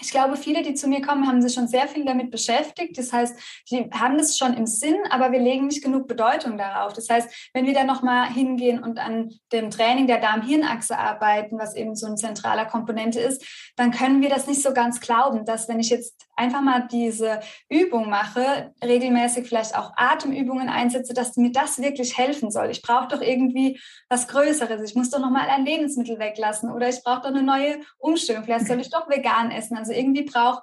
[0.00, 2.98] Ich glaube, viele, die zu mir kommen, haben sich schon sehr viel damit beschäftigt.
[2.98, 3.36] Das heißt,
[3.70, 6.92] die haben das schon im Sinn, aber wir legen nicht genug Bedeutung darauf.
[6.92, 11.76] Das heißt, wenn wir dann nochmal hingehen und an dem Training der Darm-Hirn-Achse arbeiten, was
[11.76, 15.68] eben so ein zentraler Komponente ist, dann können wir das nicht so ganz glauben, dass
[15.68, 21.52] wenn ich jetzt einfach mal diese Übung mache, regelmäßig vielleicht auch Atemübungen einsetze, dass mir
[21.52, 22.70] das wirklich helfen soll.
[22.70, 24.82] Ich brauche doch irgendwie was Größeres.
[24.82, 28.44] Ich muss doch nochmal ein Lebensmittel weglassen oder ich brauche doch eine neue Umstellung.
[28.44, 29.76] Vielleicht soll ich doch vegan essen.
[29.76, 30.62] Also irgendwie braucht,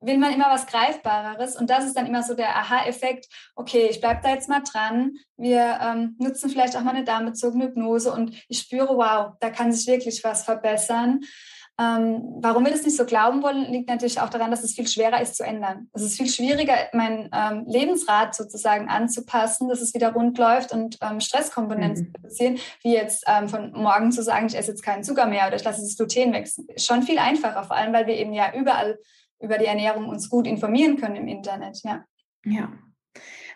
[0.00, 4.00] will man immer was Greifbareres und das ist dann immer so der Aha-Effekt, okay, ich
[4.00, 8.36] bleibe da jetzt mal dran, wir ähm, nutzen vielleicht auch mal eine darmbezogene Hypnose und
[8.48, 11.20] ich spüre, wow, da kann sich wirklich was verbessern.
[11.78, 14.88] Ähm, warum wir das nicht so glauben wollen, liegt natürlich auch daran, dass es viel
[14.88, 15.90] schwerer ist zu ändern.
[15.92, 20.96] Es ist viel schwieriger, mein ähm, Lebensrad sozusagen anzupassen, dass es wieder rund läuft und
[21.02, 22.14] ähm, Stresskomponenten mhm.
[22.14, 25.46] zu reduzieren, wie jetzt ähm, von morgen zu sagen, ich esse jetzt keinen Zucker mehr
[25.46, 26.48] oder ich lasse das Gluten weg.
[26.78, 28.98] Schon viel einfacher, vor allem, weil wir eben ja überall
[29.38, 31.80] über die Ernährung uns gut informieren können im Internet.
[31.84, 32.04] Ja.
[32.44, 32.72] Ja.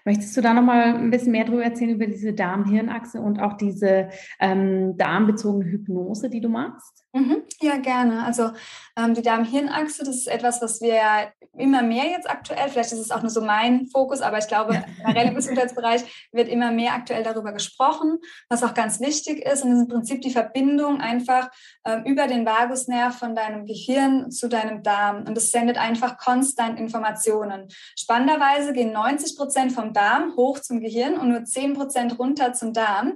[0.04, 4.08] Möchtest du da nochmal ein bisschen mehr darüber erzählen, über diese Darm-Hirn-Achse und auch diese
[4.38, 6.99] ähm, darmbezogene Hypnose, die du machst?
[7.12, 8.24] Mhm, ja, gerne.
[8.24, 8.52] Also
[8.96, 13.10] ähm, die Darm-Hirn-Achse, das ist etwas, was wir immer mehr jetzt aktuell, vielleicht ist es
[13.10, 17.24] auch nur so mein Fokus, aber ich glaube, generell im Gesundheitsbereich wird immer mehr aktuell
[17.24, 18.18] darüber gesprochen,
[18.48, 19.64] was auch ganz wichtig ist.
[19.64, 21.50] Und das ist im Prinzip die Verbindung einfach
[21.84, 25.24] ähm, über den Vagusnerv von deinem Gehirn zu deinem Darm.
[25.26, 27.68] Und das sendet einfach konstant Informationen.
[27.98, 32.72] Spannenderweise gehen 90 Prozent vom Darm hoch zum Gehirn und nur 10 Prozent runter zum
[32.72, 33.14] Darm.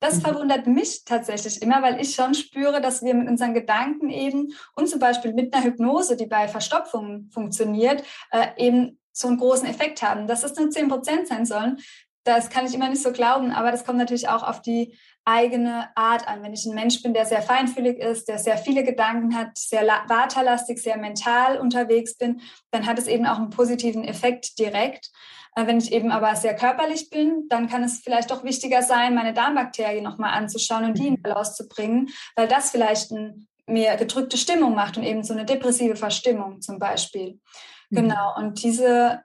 [0.00, 0.20] Das mhm.
[0.20, 4.88] verwundert mich tatsächlich immer, weil ich schon spüre, dass wir mit unseren Gedanken eben und
[4.88, 10.02] zum Beispiel mit einer Hypnose, die bei Verstopfungen funktioniert, äh, eben so einen großen Effekt
[10.02, 10.26] haben.
[10.26, 11.78] Dass es nur 10 Prozent sein sollen,
[12.24, 15.88] das kann ich immer nicht so glauben, aber das kommt natürlich auch auf die eigene
[15.96, 16.42] Art an.
[16.42, 19.86] Wenn ich ein Mensch bin, der sehr feinfühlig ist, der sehr viele Gedanken hat, sehr
[19.86, 25.10] waterlastig, sehr mental unterwegs bin, dann hat es eben auch einen positiven Effekt direkt.
[25.56, 29.14] Äh, wenn ich eben aber sehr körperlich bin, dann kann es vielleicht doch wichtiger sein,
[29.14, 31.22] meine Darmbakterien nochmal anzuschauen und die in mhm.
[31.22, 35.44] Balance zu bringen, weil das vielleicht ein, mir gedrückte Stimmung macht und eben so eine
[35.44, 37.40] depressive Verstimmung zum Beispiel.
[37.90, 37.96] Mhm.
[37.96, 38.36] Genau.
[38.36, 39.24] Und diese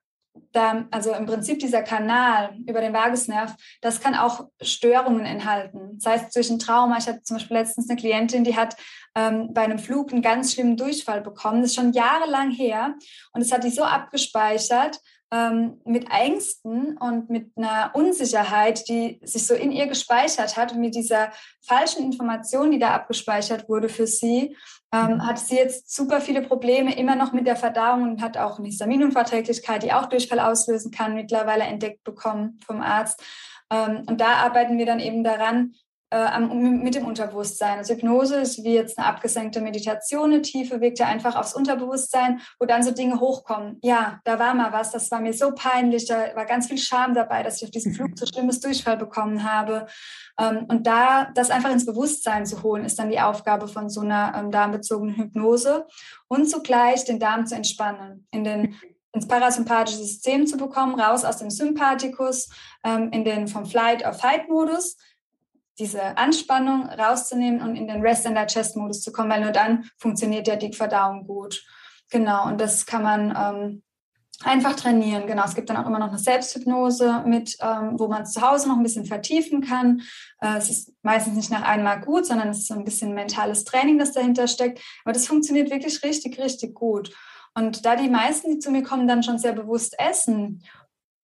[0.92, 6.00] also im Prinzip dieser Kanal über den Vagusnerv, das kann auch Störungen enthalten.
[6.00, 8.78] Das heißt, durch ein Trauma, ich hatte zum Beispiel letztens eine Klientin, die hat
[9.16, 11.62] ähm, bei einem Flug einen ganz schlimmen Durchfall bekommen.
[11.62, 12.96] Das ist schon jahrelang her
[13.34, 15.00] und es hat die so abgespeichert
[15.32, 20.82] ähm, mit Ängsten und mit einer Unsicherheit, die sich so in ihr gespeichert hat und
[20.82, 24.58] mit dieser falschen Information, die da abgespeichert wurde für sie,
[24.94, 28.58] ähm, hat sie jetzt super viele Probleme immer noch mit der Verdauung und hat auch
[28.58, 33.24] eine Histaminunverträglichkeit, die auch Durchfall auslösen kann, mittlerweile entdeckt bekommen vom Arzt.
[33.72, 35.76] Ähm, und da arbeiten wir dann eben daran,
[36.12, 37.78] mit dem Unterbewusstsein.
[37.78, 42.42] Also Hypnose ist wie jetzt eine abgesenkte Meditation, eine Tiefe wirkt ja einfach aufs Unterbewusstsein,
[42.60, 43.78] wo dann so Dinge hochkommen.
[43.82, 47.14] Ja, da war mal was, das war mir so peinlich, da war ganz viel Scham
[47.14, 49.88] dabei, dass ich auf diesem Flug so schlimmes Durchfall bekommen habe.
[50.38, 54.02] Ähm, und da das einfach ins Bewusstsein zu holen, ist dann die Aufgabe von so
[54.02, 55.88] einer ähm, darmbezogenen Hypnose
[56.28, 58.76] und zugleich den Darm zu entspannen, in den
[59.14, 62.50] ins parasympathische System zu bekommen, raus aus dem Sympathikus,
[62.84, 64.98] ähm, in den vom Flight auf Fight Modus
[65.82, 69.90] diese Anspannung rauszunehmen und in den Rest and Digest Modus zu kommen, weil nur dann
[69.98, 71.64] funktioniert der Dickverdauung gut.
[72.12, 73.84] Genau, und das kann man ähm,
[74.44, 75.28] einfach trainieren.
[75.28, 78.68] Genau, es gibt dann auch immer noch eine Selbsthypnose mit, ähm, wo man zu Hause
[78.68, 80.02] noch ein bisschen vertiefen kann.
[80.40, 83.64] Äh, es ist meistens nicht nach einmal gut, sondern es ist so ein bisschen mentales
[83.64, 84.82] Training, das dahinter steckt.
[85.04, 87.12] Aber das funktioniert wirklich richtig, richtig gut.
[87.54, 90.64] Und da die meisten, die zu mir kommen, dann schon sehr bewusst essen,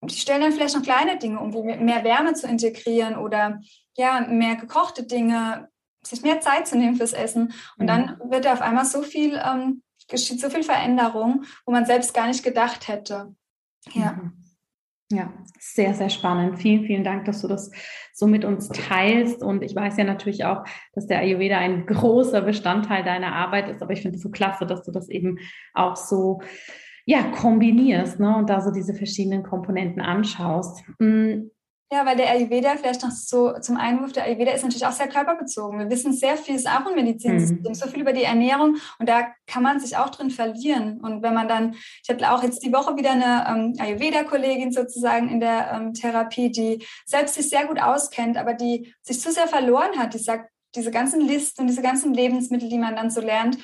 [0.02, 3.62] die stellen dann vielleicht noch kleine Dinge um, wie mehr Wärme zu integrieren oder
[3.96, 5.70] ja, mehr gekochte Dinge,
[6.04, 7.54] sich mehr Zeit zu nehmen fürs Essen.
[7.78, 7.88] Und mhm.
[7.88, 12.14] dann wird da auf einmal so viel, ähm, geschieht so viel Veränderung, wo man selbst
[12.14, 13.36] gar nicht gedacht hätte.
[13.94, 14.14] Ja.
[14.14, 14.44] Mhm.
[15.10, 16.60] Ja, sehr, sehr spannend.
[16.60, 17.72] Vielen, vielen Dank, dass du das
[18.14, 19.42] so mit uns teilst.
[19.42, 23.82] Und ich weiß ja natürlich auch, dass der Ayurveda ein großer Bestandteil deiner Arbeit ist.
[23.82, 25.40] Aber ich finde es so klasse, dass du das eben
[25.74, 26.42] auch so
[27.08, 28.36] ja, kombinierst ne?
[28.36, 30.84] und da so diese verschiedenen Komponenten anschaust.
[31.00, 31.50] Mm,
[31.90, 35.08] ja, weil der Ayurveda vielleicht noch so zum Einwurf, der Ayurveda ist natürlich auch sehr
[35.08, 35.80] körperbezogen.
[35.80, 37.74] Wir wissen sehr viel, ist auch ein Medizinsystem, mhm.
[37.74, 41.00] so viel über die Ernährung und da kann man sich auch drin verlieren.
[41.00, 45.30] Und wenn man dann, ich hatte auch jetzt die Woche wieder eine ähm, Ayurveda-Kollegin sozusagen
[45.30, 49.48] in der ähm, Therapie, die selbst sich sehr gut auskennt, aber die sich zu sehr
[49.48, 50.14] verloren hat.
[50.14, 53.58] Die sagt, diese ganzen Listen und diese ganzen Lebensmittel, die man dann so lernt,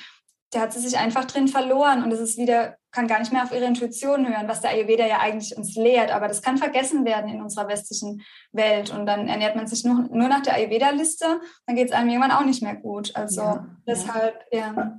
[0.50, 3.42] da hat sie sich einfach drin verloren und es ist wieder, kann gar nicht mehr
[3.42, 6.14] auf ihre Intuition hören, was der Ayurveda ja eigentlich uns lehrt.
[6.14, 8.94] Aber das kann vergessen werden in unserer westlichen Welt.
[8.96, 12.30] Und dann ernährt man sich nur, nur nach der Ayurveda-Liste, dann geht es einem irgendwann
[12.30, 13.14] auch nicht mehr gut.
[13.16, 14.72] Also ja, deshalb, ja.
[14.76, 14.98] ja.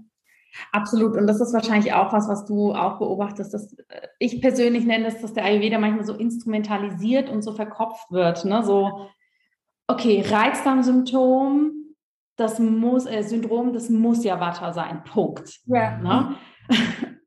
[0.72, 1.16] Absolut.
[1.16, 3.54] Und das ist wahrscheinlich auch was, was du auch beobachtest.
[3.54, 8.12] Dass äh, ich persönlich nenne es, dass der Ayurveda manchmal so instrumentalisiert und so verkopft
[8.12, 8.44] wird.
[8.46, 8.64] Ne?
[8.64, 9.10] So,
[9.88, 11.72] okay, Reizdarmsymptom,
[12.36, 15.04] das muss, äh, Syndrom, das muss ja Watter sein.
[15.06, 15.62] Punkt.
[15.66, 15.98] Ja.
[15.98, 16.36] Ne?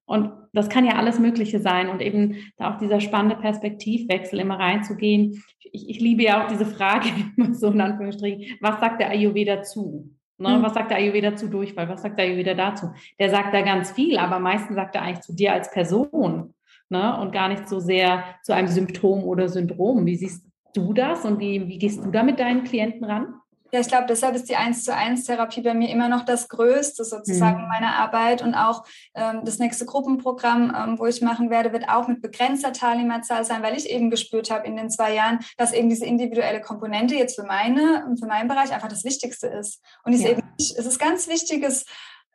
[0.09, 4.59] Und das kann ja alles Mögliche sein und eben da auch dieser spannende Perspektivwechsel immer
[4.59, 5.45] reinzugehen.
[5.61, 7.09] Ich, ich liebe ja auch diese Frage,
[7.53, 10.11] so in Anführungsstrichen, was sagt der Ayurveda zu?
[10.39, 10.57] Ne?
[10.57, 10.63] Mhm.
[10.63, 11.91] Was sagt der Ayurveda zu Durchfall?
[11.91, 12.87] Was sagt der Ayurveda dazu?
[13.19, 16.55] Der sagt da ganz viel, aber meistens sagt er eigentlich zu dir als Person
[16.89, 17.21] ne?
[17.21, 20.07] und gar nicht so sehr zu einem Symptom oder Syndrom.
[20.07, 23.35] Wie siehst du das und wie, wie gehst du da mit deinen Klienten ran?
[23.71, 26.49] Ja, ich glaube, deshalb ist die 1 zu 1 Therapie bei mir immer noch das
[26.49, 27.69] Größte sozusagen mhm.
[27.69, 28.41] meiner Arbeit.
[28.41, 32.73] Und auch ähm, das nächste Gruppenprogramm, ähm, wo ich machen werde, wird auch mit begrenzter
[32.73, 36.63] Teilnehmerzahl sein, weil ich eben gespürt habe in den zwei Jahren, dass eben diese individuelle
[36.63, 39.83] Komponente jetzt für meine, für meinen Bereich einfach das Wichtigste ist.
[40.05, 40.31] Und es, ja.
[40.31, 41.85] eben, es ist ganz wichtiges,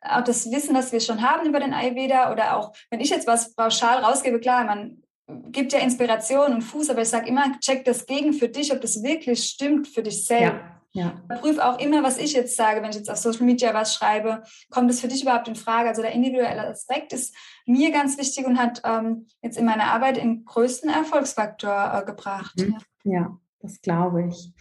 [0.02, 3.26] auch das Wissen, das wir schon haben über den Ayurveda oder auch, wenn ich jetzt
[3.26, 5.02] was pauschal rausgebe, klar, man
[5.50, 8.80] gibt ja Inspiration und Fuß, aber ich sage immer, check das gegen für dich, ob
[8.80, 10.60] das wirklich stimmt für dich selbst.
[10.60, 10.73] Ja.
[10.94, 11.20] Ja.
[11.40, 14.44] Prüf auch immer, was ich jetzt sage, wenn ich jetzt auf Social Media was schreibe.
[14.70, 15.88] Kommt das für dich überhaupt in Frage?
[15.88, 17.34] Also der individuelle Aspekt ist
[17.66, 22.54] mir ganz wichtig und hat ähm, jetzt in meiner Arbeit den größten Erfolgsfaktor äh, gebracht.
[22.58, 22.78] Mhm.
[23.02, 24.52] Ja, das glaube ich.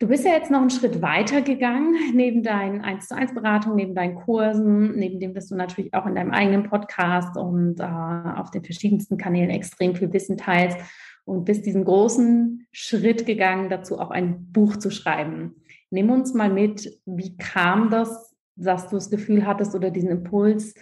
[0.00, 3.76] Du bist ja jetzt noch einen Schritt weiter gegangen, neben deinen 1 zu 1 Beratungen,
[3.76, 7.84] neben deinen Kursen, neben dem, dass du natürlich auch in deinem eigenen Podcast und äh,
[7.84, 10.78] auf den verschiedensten Kanälen extrem viel Wissen teilst
[11.28, 15.56] und bist diesen großen Schritt gegangen, dazu auch ein Buch zu schreiben.
[15.90, 20.74] Nimm uns mal mit, wie kam das, dass du das Gefühl hattest oder diesen Impuls,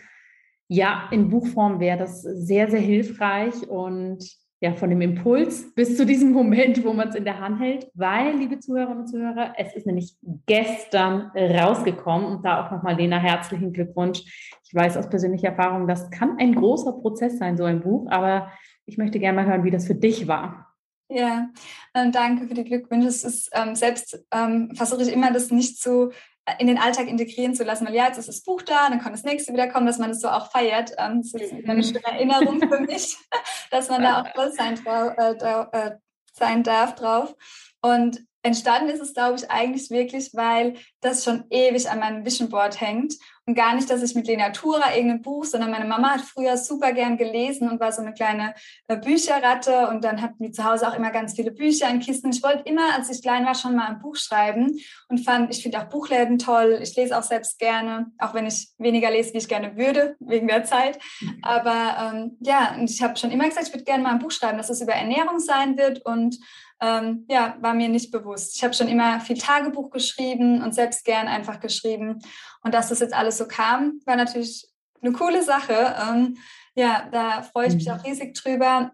[0.68, 4.24] ja, in Buchform wäre das sehr, sehr hilfreich und
[4.61, 7.88] ja, von dem Impuls bis zu diesem Moment, wo man es in der Hand hält,
[7.94, 13.18] weil, liebe Zuhörerinnen und Zuhörer, es ist nämlich gestern rausgekommen und da auch nochmal Lena
[13.18, 14.22] herzlichen Glückwunsch.
[14.64, 18.50] Ich weiß aus persönlicher Erfahrung, das kann ein großer Prozess sein, so ein Buch, aber
[18.87, 20.75] ich möchte gerne mal hören, wie das für dich war.
[21.09, 21.51] Ja,
[21.92, 23.09] äh, danke für die Glückwünsche.
[23.09, 26.11] Es ist ähm, selbst ähm, versuche ich immer, das nicht zu
[26.46, 29.01] äh, in den Alltag integrieren zu lassen, weil ja, jetzt ist das Buch da, dann
[29.01, 30.92] kann das nächste wieder kommen, dass man das so auch feiert.
[30.99, 33.16] Ähm, das ist eine schöne Erinnerung für mich,
[33.70, 35.96] dass man da auch stolz sein, äh, äh,
[36.33, 37.37] sein darf drauf.
[37.83, 42.48] Und entstanden ist es, glaube ich, eigentlich wirklich, weil das schon ewig an meinem Vision
[42.48, 46.11] Board hängt und gar nicht, dass ich mit Lena Tura irgendein Buch, sondern meine Mama
[46.11, 48.54] hat früher super gern gelesen und war so eine kleine
[48.88, 52.30] äh, Bücherratte und dann hatten die zu Hause auch immer ganz viele Bücher in Kisten.
[52.30, 54.76] Ich wollte immer, als ich klein war, schon mal ein Buch schreiben
[55.09, 56.80] und fand, ich finde auch Buchläden toll.
[56.82, 60.48] Ich lese auch selbst gerne, auch wenn ich weniger lese, wie ich gerne würde, wegen
[60.48, 60.98] der Zeit.
[61.42, 64.32] Aber ähm, ja, und ich habe schon immer gesagt, ich würde gerne mal ein Buch
[64.32, 66.37] schreiben, dass es über Ernährung sein wird und
[66.81, 68.57] ähm, ja, war mir nicht bewusst.
[68.57, 72.21] Ich habe schon immer viel Tagebuch geschrieben und selbst gern einfach geschrieben.
[72.62, 74.69] Und dass das jetzt alles so kam, war natürlich
[75.01, 75.95] eine coole Sache.
[76.09, 76.37] Ähm,
[76.75, 77.93] ja, da freue ich mich mhm.
[77.93, 78.93] auch riesig drüber.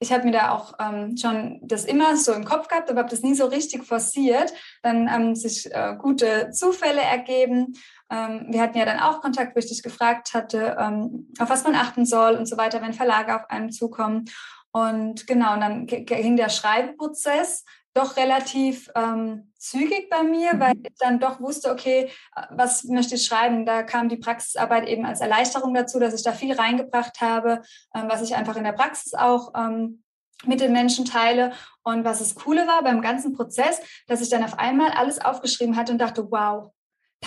[0.00, 3.10] Ich habe mir da auch ähm, schon das immer so im Kopf gehabt, aber habe
[3.10, 4.52] das nie so richtig forciert.
[4.82, 7.74] Dann haben sich äh, gute Zufälle ergeben.
[8.10, 11.64] Ähm, wir hatten ja dann auch Kontakt, wo ich dich gefragt hatte, ähm, auf was
[11.64, 14.26] man achten soll und so weiter, wenn Verlage auf einen zukommen.
[14.76, 20.60] Und genau, und dann ging der Schreibeprozess doch relativ ähm, zügig bei mir, mhm.
[20.60, 22.10] weil ich dann doch wusste, okay,
[22.50, 23.66] was möchte ich schreiben?
[23.66, 27.62] Da kam die Praxisarbeit eben als Erleichterung dazu, dass ich da viel reingebracht habe,
[27.94, 30.02] ähm, was ich einfach in der Praxis auch ähm,
[30.44, 31.52] mit den Menschen teile.
[31.84, 35.76] Und was das Coole war beim ganzen Prozess, dass ich dann auf einmal alles aufgeschrieben
[35.76, 36.72] hatte und dachte, wow,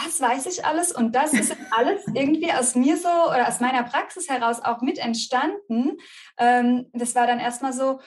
[0.03, 3.83] das weiß ich alles und das ist alles irgendwie aus mir so oder aus meiner
[3.83, 5.97] Praxis heraus auch mit entstanden.
[6.37, 7.99] Ähm, das war dann erstmal so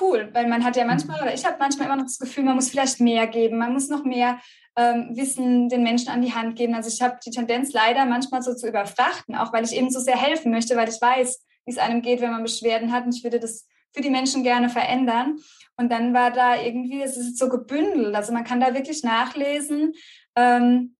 [0.00, 1.22] cool, weil man hat ja manchmal, mhm.
[1.24, 3.88] oder ich habe manchmal immer noch das Gefühl, man muss vielleicht mehr geben, man muss
[3.88, 4.38] noch mehr
[4.76, 6.74] ähm, Wissen den Menschen an die Hand geben.
[6.74, 10.00] Also ich habe die Tendenz leider manchmal so zu überfrachten, auch weil ich eben so
[10.00, 13.14] sehr helfen möchte, weil ich weiß, wie es einem geht, wenn man Beschwerden hat und
[13.14, 15.38] ich würde das für die Menschen gerne verändern.
[15.76, 18.14] Und dann war da irgendwie, es ist so gebündelt.
[18.14, 19.94] Also man kann da wirklich nachlesen,
[20.36, 20.96] ähm,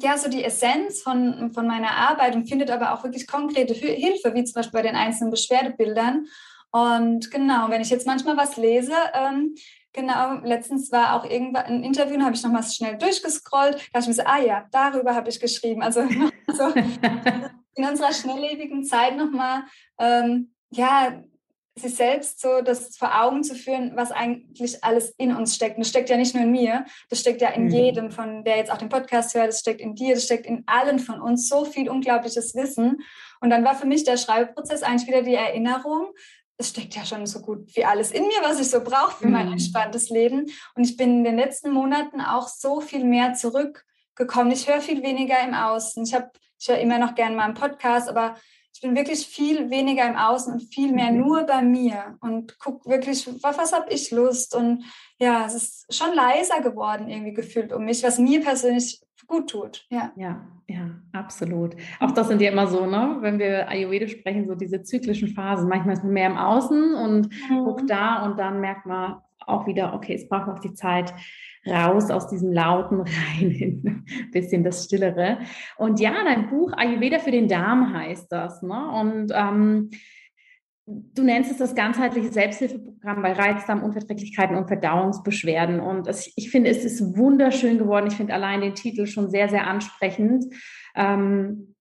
[0.00, 4.34] ja, so die Essenz von, von meiner Arbeit und findet aber auch wirklich konkrete Hilfe,
[4.34, 6.26] wie zum Beispiel bei den einzelnen Beschwerdebildern.
[6.70, 9.54] Und genau, wenn ich jetzt manchmal was lese, ähm,
[9.92, 14.06] genau, letztens war auch irgendwann ein Interview, habe ich nochmal schnell durchgescrollt, da dachte ich
[14.08, 15.82] mir so, ah ja, darüber habe ich geschrieben.
[15.82, 16.00] Also,
[16.46, 16.68] also
[17.74, 19.64] in unserer schnelllebigen Zeit nochmal,
[19.98, 21.22] ähm, ja,
[21.74, 25.76] sich selbst so das vor Augen zu führen, was eigentlich alles in uns steckt.
[25.76, 27.70] Und das steckt ja nicht nur in mir, das steckt ja in mhm.
[27.70, 30.64] jedem, von der jetzt auch den Podcast hört, das steckt in dir, das steckt in
[30.66, 33.02] allen von uns so viel unglaubliches Wissen.
[33.40, 36.08] Und dann war für mich der Schreibprozess eigentlich wieder die Erinnerung,
[36.58, 39.26] es steckt ja schon so gut wie alles in mir, was ich so brauche für
[39.26, 39.32] mhm.
[39.32, 40.50] mein entspanntes Leben.
[40.74, 44.52] Und ich bin in den letzten Monaten auch so viel mehr zurückgekommen.
[44.52, 46.04] Ich höre viel weniger im Außen.
[46.04, 48.36] Ich habe, ich höre immer noch gerne mal einen Podcast, aber
[48.74, 51.18] ich bin wirklich viel weniger im Außen und viel mehr mhm.
[51.18, 54.84] nur bei mir und gucke wirklich, was, was habe ich Lust und
[55.18, 59.86] ja, es ist schon leiser geworden irgendwie gefühlt um mich, was mir persönlich gut tut.
[59.88, 60.12] Ja.
[60.16, 61.74] ja, ja, absolut.
[62.00, 63.18] Auch das sind ja immer so, ne?
[63.20, 65.68] wenn wir Ayurveda sprechen, so diese zyklischen Phasen.
[65.68, 67.64] Manchmal ist man mehr im Außen und mhm.
[67.64, 71.14] guckt da und dann merkt man auch wieder, okay, es braucht noch die Zeit,
[71.66, 75.38] raus aus diesem Lauten rein in ein bisschen das Stillere.
[75.76, 78.62] Und ja, dein Buch Ayurveda für den Darm heißt das.
[78.62, 78.90] Ne?
[78.90, 79.90] Und ähm,
[80.86, 85.80] du nennst es das ganzheitliche Selbsthilfeprogramm bei Reizdarm, Unverträglichkeiten und Verdauungsbeschwerden.
[85.80, 88.08] Und es, ich finde, es ist wunderschön geworden.
[88.08, 90.44] Ich finde allein den Titel schon sehr, sehr ansprechend.
[90.96, 91.74] Ähm,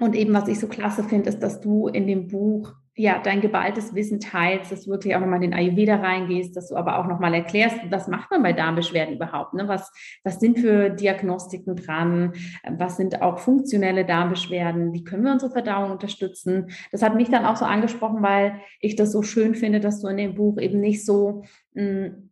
[0.00, 3.40] und eben, was ich so klasse finde, ist, dass du in dem Buch ja, dein
[3.40, 6.98] geballtes Wissen teilst, dass du wirklich auch nochmal in den Ayurveda reingehst, dass du aber
[6.98, 9.54] auch nochmal erklärst, was macht man bei Darmbeschwerden überhaupt?
[9.54, 9.66] Ne?
[9.68, 9.90] Was,
[10.22, 12.34] was sind für Diagnostiken dran?
[12.68, 14.92] Was sind auch funktionelle Darmbeschwerden?
[14.92, 16.72] Wie können wir unsere Verdauung unterstützen?
[16.92, 20.08] Das hat mich dann auch so angesprochen, weil ich das so schön finde, dass du
[20.08, 22.29] in dem Buch eben nicht so mh, hm,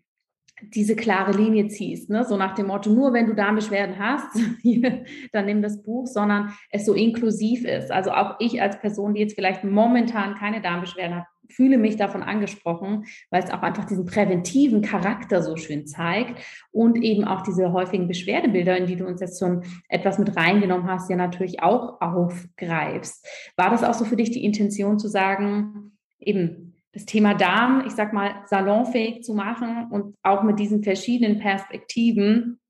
[0.62, 2.24] diese klare Linie ziehst, ne?
[2.24, 4.38] so nach dem Motto, nur wenn du Darmbeschwerden hast,
[5.32, 7.90] dann nimm das Buch, sondern es so inklusiv ist.
[7.90, 12.22] Also auch ich als Person, die jetzt vielleicht momentan keine Darmbeschwerden hat, fühle mich davon
[12.22, 16.40] angesprochen, weil es auch einfach diesen präventiven Charakter so schön zeigt
[16.70, 20.86] und eben auch diese häufigen Beschwerdebilder, in die du uns jetzt schon etwas mit reingenommen
[20.86, 23.26] hast, ja natürlich auch aufgreifst.
[23.56, 27.92] War das auch so für dich die Intention zu sagen, eben das Thema Darm, ich
[27.92, 32.60] sag mal, salonfähig zu machen und auch mit diesen verschiedenen Perspektiven,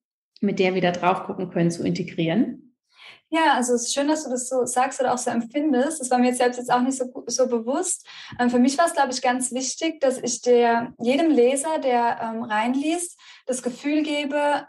[0.40, 2.68] mit der wir da drauf gucken können, zu integrieren?
[3.30, 6.00] Ja, also es ist schön, dass du das so sagst oder auch so empfindest.
[6.00, 8.06] Das war mir jetzt selbst jetzt auch nicht so, so bewusst.
[8.40, 12.18] Ähm, für mich war es, glaube ich, ganz wichtig, dass ich der, jedem Leser, der
[12.22, 14.66] ähm, reinliest, das Gefühl gebe,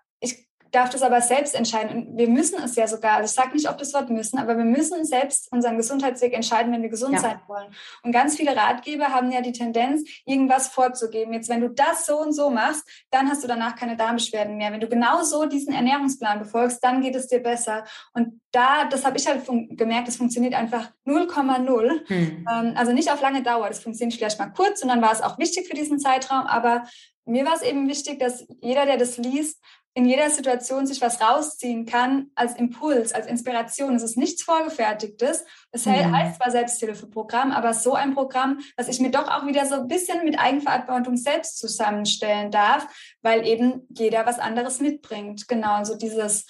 [0.72, 1.95] darf das aber selbst entscheiden.
[1.95, 4.57] Und wir müssen es ja sogar, also ich sage nicht, ob das Wort müssen, aber
[4.57, 7.20] wir müssen selbst unseren Gesundheitsweg entscheiden, wenn wir gesund ja.
[7.20, 7.67] sein wollen.
[8.03, 11.34] Und ganz viele Ratgeber haben ja die Tendenz, irgendwas vorzugeben.
[11.34, 14.72] Jetzt, wenn du das so und so machst, dann hast du danach keine Darmbeschwerden mehr.
[14.72, 17.86] Wenn du genau so diesen Ernährungsplan befolgst, dann geht es dir besser.
[18.13, 22.07] Und da, das habe ich halt gemerkt, das funktioniert einfach 0,0.
[22.07, 22.47] Hm.
[22.51, 23.67] Ähm, also nicht auf lange Dauer.
[23.67, 26.84] Das funktioniert vielleicht mal kurz und dann war es auch wichtig für diesen Zeitraum, aber
[27.30, 29.61] mir war es eben wichtig, dass jeder, der das liest,
[29.95, 33.95] in jeder Situation sich was rausziehen kann als Impuls, als Inspiration.
[33.95, 35.43] Es ist nichts Vorgefertigtes.
[35.71, 36.15] Es mhm.
[36.15, 39.87] heißt zwar Selbsthilfeprogramm, aber so ein Programm, was ich mir doch auch wieder so ein
[39.87, 42.87] bisschen mit Eigenverantwortung selbst zusammenstellen darf,
[43.21, 45.47] weil eben jeder was anderes mitbringt.
[45.47, 46.45] Genau, also dieses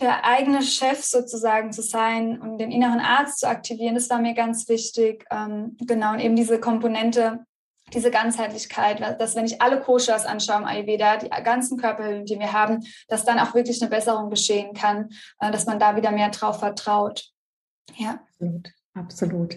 [0.00, 4.34] der eigene Chef sozusagen zu sein und den inneren Arzt zu aktivieren, das war mir
[4.34, 5.24] ganz wichtig.
[5.30, 7.44] Ähm, genau, und eben diese Komponente
[7.94, 12.52] diese Ganzheitlichkeit, dass wenn ich alle Koshas anschaue im Ayurveda, die ganzen Körperhüllen, die wir
[12.52, 16.30] haben, dass dann auch wirklich eine Besserung geschehen kann, äh, dass man da wieder mehr
[16.30, 17.24] drauf vertraut.
[17.96, 18.20] Ja.
[18.30, 19.56] Absolut, absolut.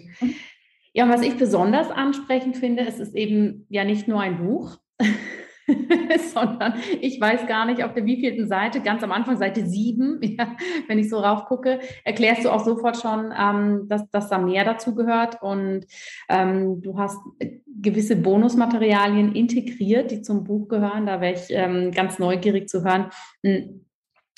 [0.94, 4.78] Ja, und was ich besonders ansprechend finde, es ist eben ja nicht nur ein Buch,
[6.34, 10.56] sondern ich weiß gar nicht, auf der wievielten Seite, ganz am Anfang, Seite 7, ja,
[10.88, 14.96] wenn ich so raufgucke, erklärst du auch sofort schon, ähm, dass, dass da mehr dazu
[14.96, 15.86] gehört und
[16.30, 17.20] ähm, du hast
[17.82, 21.06] gewisse Bonusmaterialien integriert, die zum Buch gehören.
[21.06, 23.10] Da wäre ich ähm, ganz neugierig zu hören.
[23.44, 23.86] Hm,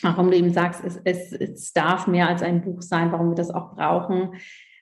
[0.04, 3.36] warum du eben sagst, es, es, es darf mehr als ein Buch sein, warum wir
[3.36, 4.34] das auch brauchen.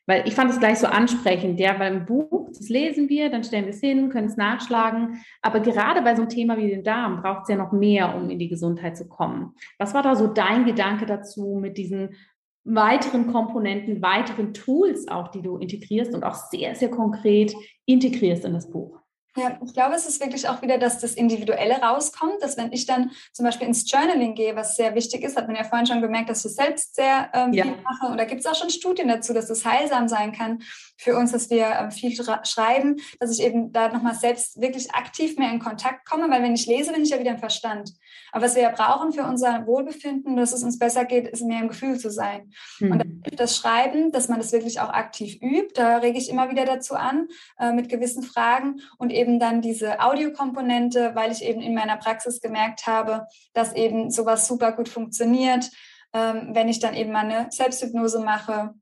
[0.07, 3.65] Weil ich fand es gleich so ansprechend, ja, beim Buch, das lesen wir, dann stellen
[3.65, 5.21] wir es hin, können es nachschlagen.
[5.41, 8.29] Aber gerade bei so einem Thema wie dem Darm braucht es ja noch mehr, um
[8.29, 9.55] in die Gesundheit zu kommen.
[9.79, 12.15] Was war da so dein Gedanke dazu mit diesen
[12.63, 17.53] weiteren Komponenten, weiteren Tools auch, die du integrierst und auch sehr, sehr konkret
[17.85, 19.04] integrierst in das Buch?
[19.37, 22.85] Ja, ich glaube, es ist wirklich auch wieder, dass das Individuelle rauskommt, dass wenn ich
[22.85, 26.01] dann zum Beispiel ins Journaling gehe, was sehr wichtig ist, hat man ja vorhin schon
[26.01, 27.63] gemerkt, dass ich selbst sehr ähm, ja.
[27.65, 28.11] viel mache.
[28.11, 30.59] Und da gibt es auch schon Studien dazu, dass es heilsam sein kann
[30.97, 35.37] für uns, dass wir ähm, viel schreiben, dass ich eben da nochmal selbst wirklich aktiv
[35.37, 37.91] mehr in Kontakt komme, weil wenn ich lese, bin ich ja wieder im Verstand.
[38.31, 41.61] Aber was wir ja brauchen für unser Wohlbefinden, dass es uns besser geht, ist mehr
[41.61, 42.51] im Gefühl zu sein.
[42.79, 42.91] Mhm.
[42.91, 43.05] Und
[43.39, 46.95] das Schreiben, dass man das wirklich auch aktiv übt, da rege ich immer wieder dazu
[46.95, 47.27] an,
[47.59, 51.97] äh, mit gewissen Fragen und eben eben dann diese Audiokomponente, weil ich eben in meiner
[51.97, 55.71] Praxis gemerkt habe, dass eben sowas super gut funktioniert,
[56.13, 58.75] ähm, wenn ich dann eben mal eine Selbsthypnose mache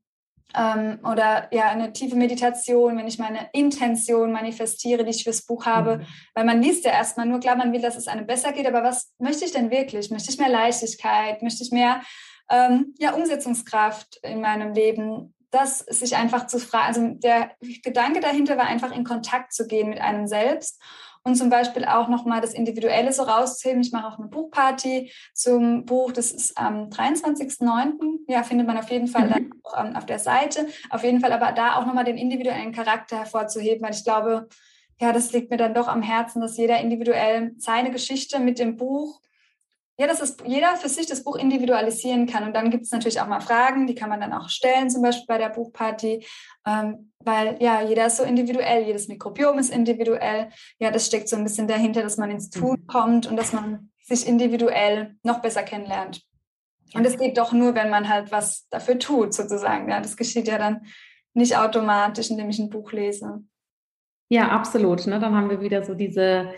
[0.54, 5.64] ähm, oder ja eine tiefe Meditation, wenn ich meine Intention manifestiere, die ich fürs Buch
[5.64, 6.06] habe, mhm.
[6.34, 8.82] weil man liest ja erstmal nur, klar, man will, dass es einem besser geht, aber
[8.82, 10.10] was möchte ich denn wirklich?
[10.10, 11.40] Möchte ich mehr Leichtigkeit?
[11.42, 12.02] Möchte ich mehr
[12.50, 15.34] ähm, ja, Umsetzungskraft in meinem Leben?
[15.54, 17.52] Das sich einfach zu fragen, also der
[17.82, 20.82] Gedanke dahinter war einfach in Kontakt zu gehen mit einem selbst
[21.22, 23.80] und zum Beispiel auch nochmal das Individuelle so rauszuheben.
[23.80, 28.18] Ich mache auch eine Buchparty zum Buch, das ist am 23.09.
[28.28, 29.52] Ja, findet man auf jeden Fall dann mhm.
[29.62, 30.66] auch auf der Seite.
[30.90, 34.48] Auf jeden Fall aber da auch nochmal den individuellen Charakter hervorzuheben, weil ich glaube,
[35.00, 38.76] ja, das liegt mir dann doch am Herzen, dass jeder individuell seine Geschichte mit dem
[38.76, 39.20] Buch
[39.96, 42.44] ja, dass es jeder für sich das Buch individualisieren kann.
[42.44, 45.02] Und dann gibt es natürlich auch mal Fragen, die kann man dann auch stellen, zum
[45.02, 46.26] Beispiel bei der Buchparty,
[46.66, 50.48] ähm, weil ja, jeder ist so individuell, jedes Mikrobiom ist individuell.
[50.78, 52.86] Ja, das steckt so ein bisschen dahinter, dass man ins Tun mhm.
[52.86, 56.22] kommt und dass man sich individuell noch besser kennenlernt.
[56.94, 59.88] Und es geht doch nur, wenn man halt was dafür tut, sozusagen.
[59.88, 60.86] Ja, das geschieht ja dann
[61.34, 63.42] nicht automatisch, indem ich ein Buch lese.
[64.28, 65.06] Ja, absolut.
[65.06, 65.18] Ne?
[65.18, 66.52] Dann haben wir wieder so diese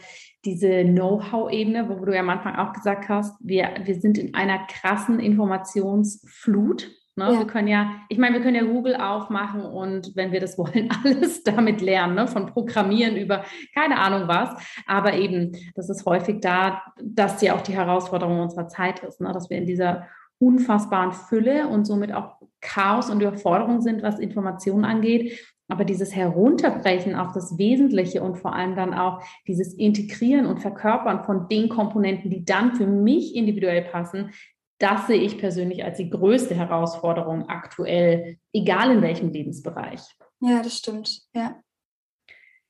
[0.47, 4.67] diese Know-how-Ebene, wo du ja am Anfang auch gesagt hast, wir, wir sind in einer
[4.67, 6.91] krassen Informationsflut.
[7.17, 7.33] Ne?
[7.33, 7.39] Ja.
[7.39, 10.89] Wir können ja, ich meine, wir können ja Google aufmachen und wenn wir das wollen,
[11.05, 12.29] alles damit lernen, ne?
[12.29, 13.45] von Programmieren über
[13.75, 14.51] keine Ahnung was.
[14.87, 19.33] Aber eben, das ist häufig da, dass ja auch die Herausforderung unserer Zeit ist, ne?
[19.33, 20.07] dass wir in dieser
[20.39, 25.41] unfassbaren Fülle und somit auch Chaos und Überforderung sind, was Informationen angeht.
[25.69, 31.25] Aber dieses Herunterbrechen auf das Wesentliche und vor allem dann auch dieses Integrieren und Verkörpern
[31.25, 34.31] von den Komponenten, die dann für mich individuell passen,
[34.79, 40.01] das sehe ich persönlich als die größte Herausforderung aktuell, egal in welchem Lebensbereich.
[40.41, 41.23] Ja, das stimmt.
[41.35, 41.61] Ja,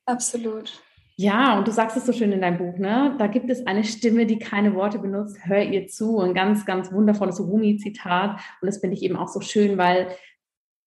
[0.05, 0.81] absolut.
[1.19, 3.17] Ja, und du sagst es so schön in deinem Buch, ne?
[3.19, 5.39] Da gibt es eine Stimme, die keine Worte benutzt.
[5.45, 6.21] Hör ihr zu.
[6.21, 8.39] Ein ganz, ganz wundervolles Rumi-Zitat.
[8.61, 10.09] Und das finde ich eben auch so schön, weil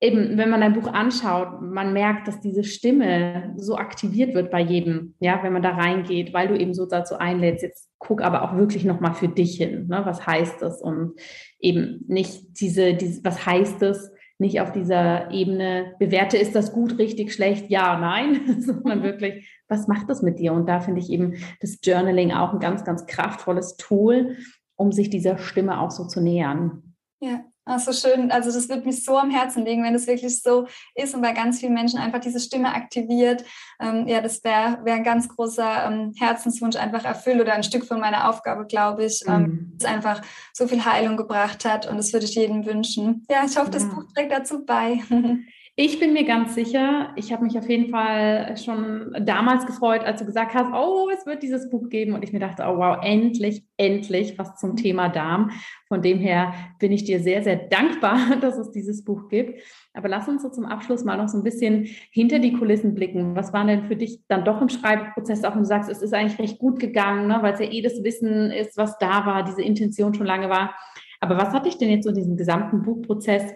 [0.02, 4.62] eben, wenn man dein Buch anschaut, man merkt, dass diese Stimme so aktiviert wird bei
[4.62, 8.44] jedem, ja, wenn man da reingeht, weil du eben so dazu einlädst, jetzt guck aber
[8.44, 10.02] auch wirklich nochmal für dich hin, ne?
[10.06, 11.20] was heißt das und
[11.60, 16.98] eben nicht diese, diese, was heißt das, nicht auf dieser Ebene bewerte, ist das gut,
[16.98, 20.54] richtig, schlecht, ja, nein, sondern wirklich, was macht das mit dir?
[20.54, 24.38] Und da finde ich eben das Journaling auch ein ganz, ganz kraftvolles Tool,
[24.78, 26.96] um sich dieser Stimme auch so zu nähern.
[27.20, 28.32] Ja, Ach, so schön.
[28.32, 30.66] Also das wird mich so am Herzen liegen, wenn es wirklich so
[30.96, 33.46] ist und bei ganz vielen Menschen einfach diese Stimme aktiviert.
[33.80, 37.86] Ähm, ja, das wäre wär ein ganz großer ähm, Herzenswunsch einfach erfüllt oder ein Stück
[37.86, 39.74] von meiner Aufgabe, glaube ich, ähm, mhm.
[39.78, 43.24] das einfach so viel Heilung gebracht hat und das würde ich jedem wünschen.
[43.30, 43.74] Ja, ich hoffe, ja.
[43.74, 45.04] das Buch trägt dazu bei.
[45.82, 50.20] Ich bin mir ganz sicher, ich habe mich auf jeden Fall schon damals gefreut, als
[50.20, 52.16] du gesagt hast, oh, es wird dieses Buch geben.
[52.16, 55.52] Und ich mir dachte, oh wow, endlich, endlich was zum Thema Darm.
[55.88, 59.62] Von dem her bin ich dir sehr, sehr dankbar, dass es dieses Buch gibt.
[59.94, 63.38] Aber lass uns so zum Abschluss mal noch so ein bisschen hinter die Kulissen blicken.
[63.38, 66.14] Was war denn für dich dann doch im Schreibprozess, auch wenn du sagst, es ist
[66.14, 67.38] eigentlich recht gut gegangen, ne?
[67.40, 70.76] weil es ja eh das Wissen ist, was da war, diese Intention schon lange war.
[71.22, 73.54] Aber was hat dich denn jetzt so in diesem gesamten Buchprozess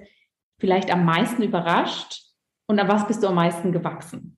[0.63, 2.21] vielleicht am meisten überrascht
[2.67, 4.37] und an was bist du am meisten gewachsen?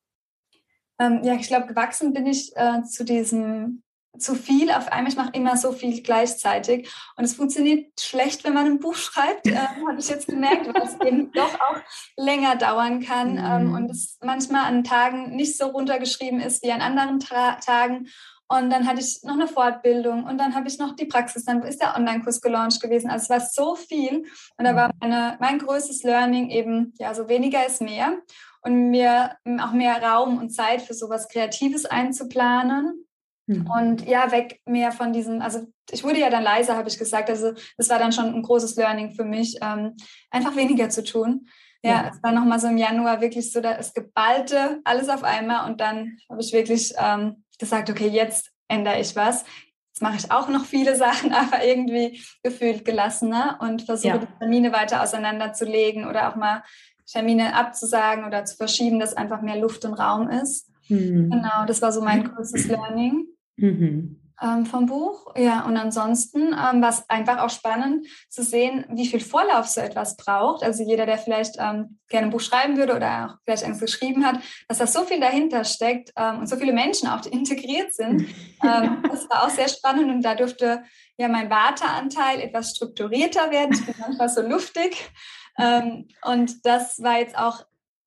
[0.99, 3.83] Ähm, ja, ich glaube, gewachsen bin ich äh, zu diesem
[4.17, 5.11] zu viel auf einmal.
[5.11, 9.45] Ich mache immer so viel gleichzeitig und es funktioniert schlecht, wenn man ein Buch schreibt.
[9.55, 11.81] Äh, Habe ich jetzt gemerkt, weil es eben doch auch
[12.17, 13.67] länger dauern kann mhm.
[13.67, 18.07] ähm, und es manchmal an Tagen nicht so runtergeschrieben ist wie an anderen Tra Tagen.
[18.47, 21.45] Und dann hatte ich noch eine Fortbildung und dann habe ich noch die Praxis.
[21.45, 23.09] Dann ist der Online-Kurs gelauncht gewesen.
[23.09, 24.25] Also es war so viel.
[24.57, 28.19] Und da war meine, mein größtes Learning eben, ja, so weniger ist mehr.
[28.61, 33.07] Und mir auch mehr Raum und Zeit für sowas Kreatives einzuplanen.
[33.47, 33.69] Mhm.
[33.69, 37.29] Und ja, weg mehr von diesem, also ich wurde ja dann leiser, habe ich gesagt.
[37.29, 39.95] Also das war dann schon ein großes Learning für mich, ähm,
[40.29, 41.47] einfach weniger zu tun.
[41.83, 42.11] Ja, ja.
[42.11, 45.79] es war nochmal so im Januar wirklich so, da es geballte alles auf einmal und
[45.79, 49.45] dann habe ich wirklich ähm, gesagt, okay, jetzt ändere ich was.
[49.89, 54.17] Jetzt mache ich auch noch viele Sachen, aber irgendwie gefühlt gelassener und versuche ja.
[54.17, 56.63] die Termine weiter auseinanderzulegen oder auch mal
[57.05, 60.69] Termine abzusagen oder zu verschieben, dass einfach mehr Luft und Raum ist.
[60.89, 61.29] Mhm.
[61.29, 63.27] Genau, das war so mein größtes Learning.
[63.57, 65.33] Mhm ähm, vom Buch.
[65.35, 69.81] Ja, und ansonsten ähm, war es einfach auch spannend zu sehen, wie viel Vorlauf so
[69.81, 70.63] etwas braucht.
[70.63, 74.25] Also jeder, der vielleicht ähm, gerne ein Buch schreiben würde oder auch vielleicht eins geschrieben
[74.25, 77.93] hat, dass da so viel dahinter steckt ähm, und so viele Menschen auch, die integriert
[77.93, 78.27] sind.
[78.63, 80.83] Ähm, das war auch sehr spannend und da durfte
[81.17, 83.73] ja mein Warteanteil etwas strukturierter werden.
[83.73, 85.09] Ich bin manchmal so luftig.
[85.57, 87.65] Ähm, und das war jetzt auch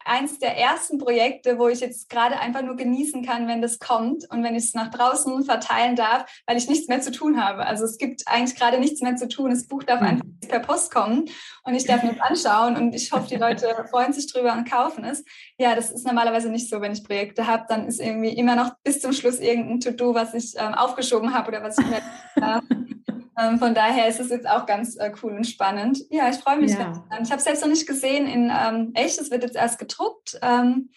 [0.09, 4.29] eins der ersten Projekte, wo ich jetzt gerade einfach nur genießen kann, wenn das kommt
[4.31, 7.67] und wenn ich es nach draußen verteilen darf, weil ich nichts mehr zu tun habe.
[7.67, 9.51] Also es gibt eigentlich gerade nichts mehr zu tun.
[9.51, 10.49] Das Buch darf einfach mhm.
[10.49, 11.27] per Post kommen
[11.65, 14.69] und ich darf mir das anschauen und ich hoffe, die Leute freuen sich drüber und
[14.69, 15.25] kaufen es.
[15.59, 18.73] Ja, das ist normalerweise nicht so, wenn ich Projekte habe, dann ist irgendwie immer noch
[18.83, 22.03] bis zum Schluss irgendein To-Do, was ich ähm, aufgeschoben habe oder was ich mir
[23.39, 26.01] ähm, von daher ist es jetzt auch ganz äh, cool und spannend.
[26.11, 26.73] Ja, ich freue mich.
[26.73, 27.05] Ja.
[27.23, 29.21] Ich habe es selbst noch nicht gesehen in ähm, echt.
[29.21, 30.39] Es wird jetzt erst gedruckt.
[30.43, 30.91] Ähm,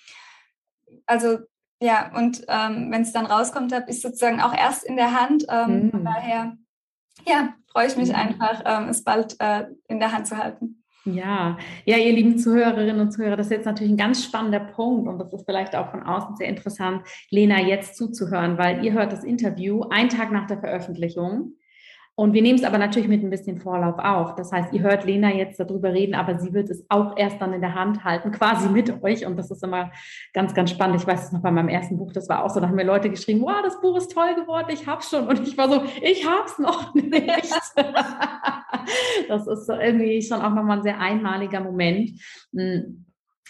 [1.06, 1.40] also
[1.82, 5.46] ja, und ähm, wenn es dann rauskommt, habe ich sozusagen auch erst in der Hand.
[5.50, 5.92] Mhm.
[5.92, 6.58] Von daher,
[7.28, 8.16] ja, freue ich mich mhm.
[8.16, 10.84] einfach, ähm, es bald äh, in der Hand zu halten.
[11.06, 15.08] Ja, ja, ihr lieben Zuhörerinnen und Zuhörer, das ist jetzt natürlich ein ganz spannender Punkt
[15.08, 19.12] und das ist vielleicht auch von außen sehr interessant, Lena jetzt zuzuhören, weil ihr hört
[19.12, 21.56] das Interview einen Tag nach der Veröffentlichung.
[22.22, 24.36] Und wir nehmen es aber natürlich mit ein bisschen Vorlauf auf.
[24.36, 27.52] Das heißt, ihr hört Lena jetzt darüber reden, aber sie wird es auch erst dann
[27.52, 29.26] in der Hand halten, quasi mit euch.
[29.26, 29.92] Und das ist immer
[30.32, 31.02] ganz, ganz spannend.
[31.02, 32.84] Ich weiß es noch bei meinem ersten Buch, das war auch so, da haben mir
[32.84, 35.28] Leute geschrieben, wow, das Buch ist toll geworden, ich hab's schon.
[35.28, 37.52] Und ich war so, ich hab's noch nicht.
[39.28, 42.12] das ist so irgendwie schon auch nochmal ein sehr einmaliger Moment.
[42.56, 43.04] Hm.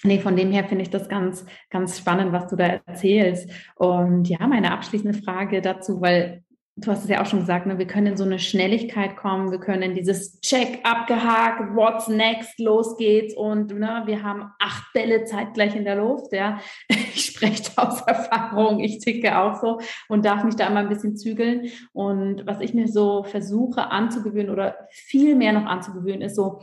[0.06, 3.50] Nee, von dem her finde ich das ganz, ganz spannend, was du da erzählst.
[3.76, 6.46] Und ja, meine abschließende Frage dazu, weil
[6.82, 9.52] du hast es ja auch schon gesagt, ne, wir können in so eine Schnelligkeit kommen,
[9.52, 14.92] wir können in dieses Check abgehakt, what's next, los geht's und ne, wir haben acht
[14.94, 16.60] Bälle zeitgleich in der Luft, ja.
[17.14, 21.18] Ich spreche aus Erfahrung, ich ticke auch so und darf mich da immer ein bisschen
[21.18, 26.62] zügeln und was ich mir so versuche anzugewöhnen oder viel mehr noch anzugewöhnen, ist so,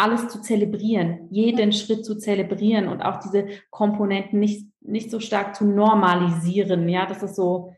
[0.00, 5.54] alles zu zelebrieren, jeden Schritt zu zelebrieren und auch diese Komponenten nicht, nicht so stark
[5.54, 6.88] zu normalisieren.
[6.88, 7.74] Ja, das ist so,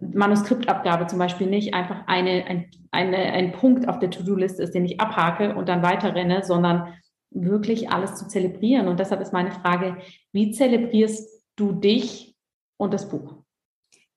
[0.00, 4.84] Manuskriptabgabe zum Beispiel nicht einfach eine, ein, eine, ein Punkt auf der To-Do-Liste ist, den
[4.84, 6.94] ich abhake und dann weiterrenne, sondern
[7.30, 8.88] wirklich alles zu zelebrieren.
[8.88, 9.98] Und deshalb ist meine Frage,
[10.32, 12.36] wie zelebrierst du dich
[12.76, 13.34] und das Buch?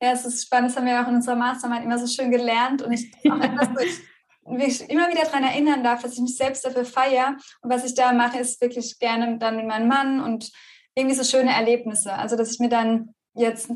[0.01, 2.81] Ja, es ist spannend, das haben wir auch in unserer Mastermind immer so schön gelernt
[2.81, 3.37] und ich auch
[4.51, 7.37] mich immer wieder daran erinnern darf, dass ich mich selbst dafür feiere.
[7.61, 10.51] Und was ich da mache, ist wirklich gerne dann mit meinem Mann und
[10.95, 12.13] irgendwie so schöne Erlebnisse.
[12.13, 13.71] Also, dass ich mir dann jetzt,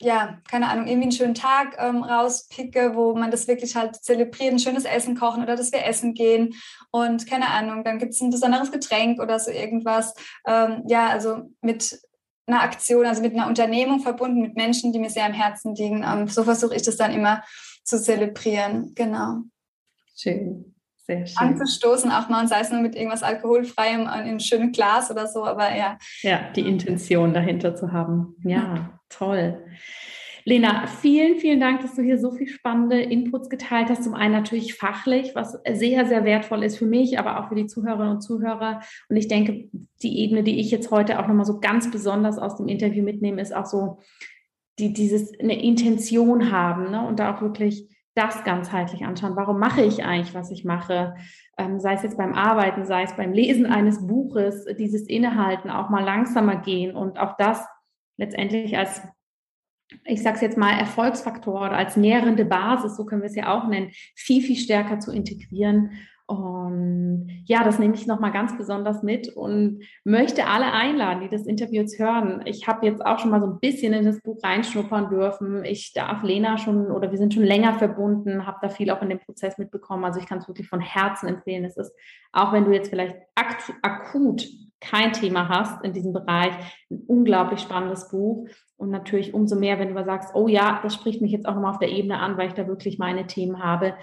[0.00, 4.52] ja, keine Ahnung, irgendwie einen schönen Tag ähm, rauspicke, wo man das wirklich halt zelebriert,
[4.52, 6.54] ein schönes Essen kochen oder dass wir essen gehen
[6.90, 10.14] und keine Ahnung, dann gibt es ein besonderes Getränk oder so irgendwas.
[10.46, 11.98] Ähm, ja, also mit
[12.46, 16.04] einer Aktion, also mit einer Unternehmung verbunden, mit Menschen, die mir sehr am Herzen liegen.
[16.04, 17.42] Ähm, so versuche ich das dann immer
[17.84, 19.42] zu zelebrieren, genau.
[20.16, 20.74] Schön.
[21.36, 25.26] Anzustoßen, auch mal, und sei es nur mit irgendwas Alkoholfreiem in einem schönen Glas oder
[25.26, 25.98] so, aber ja.
[26.22, 28.34] Ja, die Intention dahinter zu haben.
[28.44, 29.62] Ja, toll.
[30.44, 34.04] Lena, vielen, vielen Dank, dass du hier so viel spannende Inputs geteilt hast.
[34.04, 37.66] Zum einen natürlich fachlich, was sehr, sehr wertvoll ist für mich, aber auch für die
[37.66, 38.80] Zuhörerinnen und Zuhörer.
[39.08, 39.68] Und ich denke,
[40.02, 43.40] die Ebene, die ich jetzt heute auch nochmal so ganz besonders aus dem Interview mitnehme,
[43.40, 43.98] ist auch so,
[44.78, 47.06] die dieses eine Intention haben ne?
[47.06, 47.86] und da auch wirklich
[48.20, 49.36] das ganzheitlich anschauen.
[49.36, 51.14] Warum mache ich eigentlich, was ich mache?
[51.56, 55.88] Ähm, sei es jetzt beim Arbeiten, sei es beim Lesen eines Buches, dieses Innehalten, auch
[55.88, 57.64] mal langsamer gehen und auch das
[58.18, 59.00] letztendlich als,
[60.04, 63.54] ich sage es jetzt mal, Erfolgsfaktor oder als nährende Basis, so können wir es ja
[63.54, 65.92] auch nennen, viel, viel stärker zu integrieren
[66.30, 71.44] und ja, das nehme ich nochmal ganz besonders mit und möchte alle einladen, die das
[71.44, 72.42] Interview jetzt hören.
[72.44, 75.64] Ich habe jetzt auch schon mal so ein bisschen in das Buch reinschnuppern dürfen.
[75.64, 79.08] Ich darf Lena schon oder wir sind schon länger verbunden, habe da viel auch in
[79.08, 80.04] dem Prozess mitbekommen.
[80.04, 81.64] Also ich kann es wirklich von Herzen empfehlen.
[81.64, 81.92] Es ist,
[82.30, 83.16] auch wenn du jetzt vielleicht
[83.82, 84.46] akut
[84.78, 86.52] kein Thema hast in diesem Bereich,
[86.90, 88.46] ein unglaublich spannendes Buch.
[88.76, 91.72] Und natürlich umso mehr, wenn du sagst, oh ja, das spricht mich jetzt auch nochmal
[91.72, 93.94] auf der Ebene an, weil ich da wirklich meine Themen habe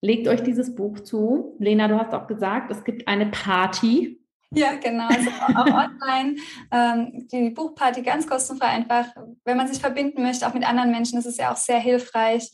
[0.00, 1.56] Legt euch dieses Buch zu.
[1.58, 4.20] Lena, du hast auch gesagt, es gibt eine Party.
[4.50, 5.08] Ja, genau.
[5.08, 5.66] Also auch
[6.02, 6.36] online.
[6.70, 9.06] Ähm, die Buchparty ganz kostenfrei einfach.
[9.44, 12.50] Wenn man sich verbinden möchte, auch mit anderen Menschen, ist es ja auch sehr hilfreich.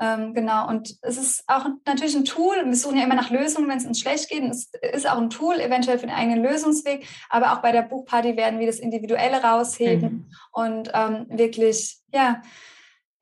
[0.00, 0.68] Ähm, genau.
[0.68, 2.54] Und es ist auch natürlich ein Tool.
[2.64, 4.42] Wir suchen ja immer nach Lösungen, wenn es uns schlecht geht.
[4.42, 7.06] Und es ist auch ein Tool, eventuell für den eigenen Lösungsweg.
[7.30, 10.26] Aber auch bei der Buchparty werden wir das Individuelle rausheben mhm.
[10.52, 12.42] und ähm, wirklich, ja,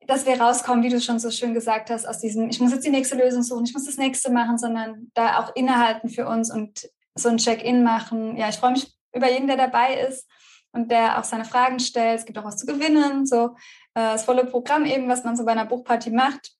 [0.07, 2.85] dass wir rauskommen, wie du schon so schön gesagt hast, aus diesem, ich muss jetzt
[2.85, 6.51] die nächste Lösung suchen, ich muss das nächste machen, sondern da auch innehalten für uns
[6.51, 8.37] und so ein Check-in machen.
[8.37, 10.27] Ja, ich freue mich über jeden, der dabei ist
[10.71, 12.19] und der auch seine Fragen stellt.
[12.19, 13.55] Es gibt auch was zu gewinnen, so
[13.93, 16.53] äh, das volle Programm eben, was man so bei einer Buchparty macht.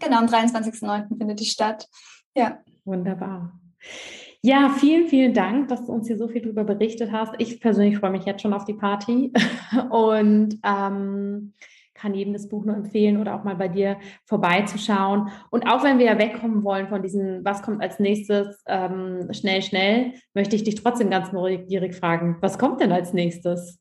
[0.00, 1.16] Genau, am 23.09.
[1.16, 1.88] findet die statt.
[2.34, 2.58] Ja.
[2.84, 3.52] Wunderbar.
[4.44, 7.34] Ja, vielen, vielen Dank, dass du uns hier so viel darüber berichtet hast.
[7.38, 9.32] Ich persönlich freue mich jetzt schon auf die Party
[9.90, 11.54] und ähm,
[12.02, 13.96] kann jedem das Buch nur empfehlen oder auch mal bei dir
[14.26, 15.30] vorbeizuschauen.
[15.50, 19.62] Und auch wenn wir ja wegkommen wollen von diesem, was kommt als nächstes, ähm, schnell,
[19.62, 23.78] schnell, möchte ich dich trotzdem ganz neugierig fragen, was kommt denn als nächstes?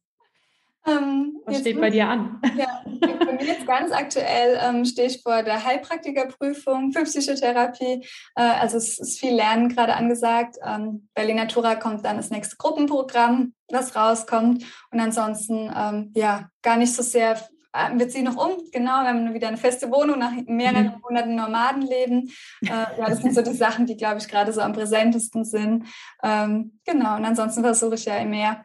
[0.85, 2.39] Ähm, was steht bei dir an?
[2.57, 8.05] Ja, bei mir jetzt ganz aktuell ähm, stehe ich vor der Heilpraktikerprüfung für Psychotherapie.
[8.35, 10.57] Äh, also es ist viel Lernen gerade angesagt.
[10.65, 14.63] Ähm, bei Lenatura kommt dann das nächste Gruppenprogramm, was rauskommt.
[14.91, 17.37] Und ansonsten ähm, ja gar nicht so sehr
[17.73, 21.01] wir ziehen noch um, genau, wir haben wieder eine feste Wohnung nach mehreren mhm.
[21.01, 22.31] Monaten Nomadenleben.
[22.63, 25.85] Äh, ja, das sind so die Sachen, die, glaube ich, gerade so am präsentesten sind.
[26.23, 28.63] Ähm, genau, und ansonsten versuche ich ja immer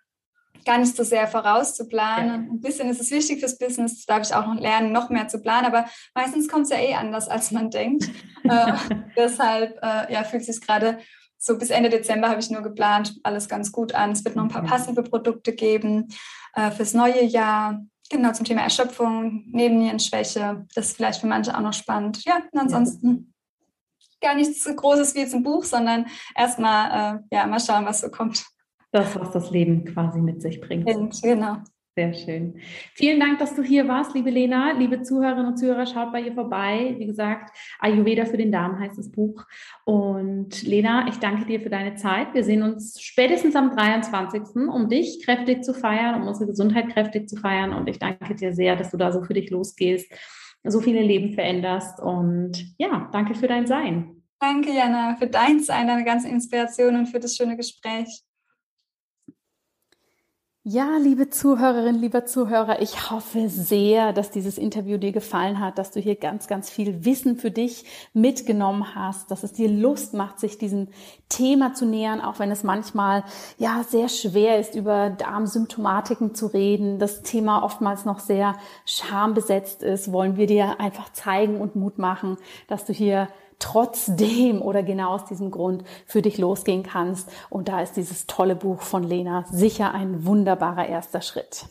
[0.65, 2.29] gar nicht so sehr vorauszuplanen.
[2.29, 2.35] Ja.
[2.35, 5.41] Ein bisschen ist es wichtig fürs Business, darf ich auch noch lernen, noch mehr zu
[5.41, 8.11] planen, aber meistens kommt es ja eh anders, als man denkt.
[8.45, 8.73] äh,
[9.17, 10.99] deshalb äh, ja, fühlt es sich gerade
[11.39, 14.13] so bis Ende Dezember habe ich nur geplant, alles ganz gut an.
[14.13, 16.09] Es wird noch ein paar passive Produkte geben
[16.55, 17.85] äh, fürs neue Jahr.
[18.11, 20.67] Genau, zum Thema Erschöpfung, Nebennierenschwäche.
[20.75, 22.25] Das ist vielleicht für manche auch noch spannend.
[22.25, 23.35] Ja, und ansonsten
[24.21, 24.29] ja.
[24.29, 28.11] gar nichts Großes wie jetzt ein Buch, sondern erstmal äh, ja, mal schauen, was so
[28.11, 28.45] kommt.
[28.93, 30.87] Das, was das Leben quasi mit sich bringt.
[31.23, 31.59] Genau.
[31.99, 32.61] Sehr schön.
[32.93, 34.73] Vielen Dank, dass du hier warst, liebe Lena.
[34.73, 36.95] Liebe Zuhörerinnen und Zuhörer, schaut bei ihr vorbei.
[36.99, 39.47] Wie gesagt, Ayurveda für den Darm heißt das Buch.
[39.87, 42.35] Und Lena, ich danke dir für deine Zeit.
[42.35, 47.31] Wir sehen uns spätestens am 23., um dich kräftig zu feiern, um unsere Gesundheit kräftig
[47.31, 47.73] zu feiern.
[47.73, 50.13] Und ich danke dir sehr, dass du da so für dich losgehst
[50.69, 52.01] so viele Leben veränderst.
[52.01, 54.23] Und ja, danke für dein Sein.
[54.39, 58.23] Danke, Jana, für dein Sein, deine ganze Inspiration und für das schöne Gespräch.
[60.69, 65.93] Ja, liebe Zuhörerin, lieber Zuhörer, ich hoffe sehr, dass dieses Interview dir gefallen hat, dass
[65.93, 70.41] du hier ganz, ganz viel Wissen für dich mitgenommen hast, dass es dir Lust macht,
[70.41, 70.89] sich diesem
[71.29, 73.23] Thema zu nähern, auch wenn es manchmal
[73.59, 76.99] ja sehr schwer ist, über Darmsymptomatiken zu reden.
[76.99, 78.57] Das Thema oftmals noch sehr
[78.87, 83.29] schambesetzt ist, wollen wir dir einfach zeigen und Mut machen, dass du hier
[83.59, 87.31] trotzdem oder genau aus diesem Grund für dich losgehen kannst.
[87.51, 91.67] Und da ist dieses tolle Buch von Lena sicher ein wunderbarer erster Schritt.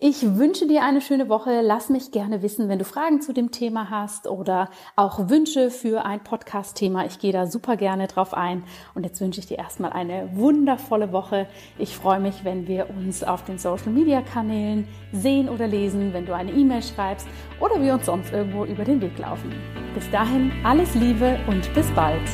[0.00, 1.60] Ich wünsche dir eine schöne Woche.
[1.62, 6.04] Lass mich gerne wissen, wenn du Fragen zu dem Thema hast oder auch Wünsche für
[6.04, 7.06] ein Podcast-Thema.
[7.06, 8.64] Ich gehe da super gerne drauf ein.
[8.94, 11.46] Und jetzt wünsche ich dir erstmal eine wundervolle Woche.
[11.78, 16.50] Ich freue mich, wenn wir uns auf den Social-Media-Kanälen sehen oder lesen, wenn du eine
[16.50, 17.28] E-Mail schreibst
[17.60, 19.52] oder wir uns sonst irgendwo über den Weg laufen.
[19.94, 22.28] Bis dahin alles Liebe und bis bald.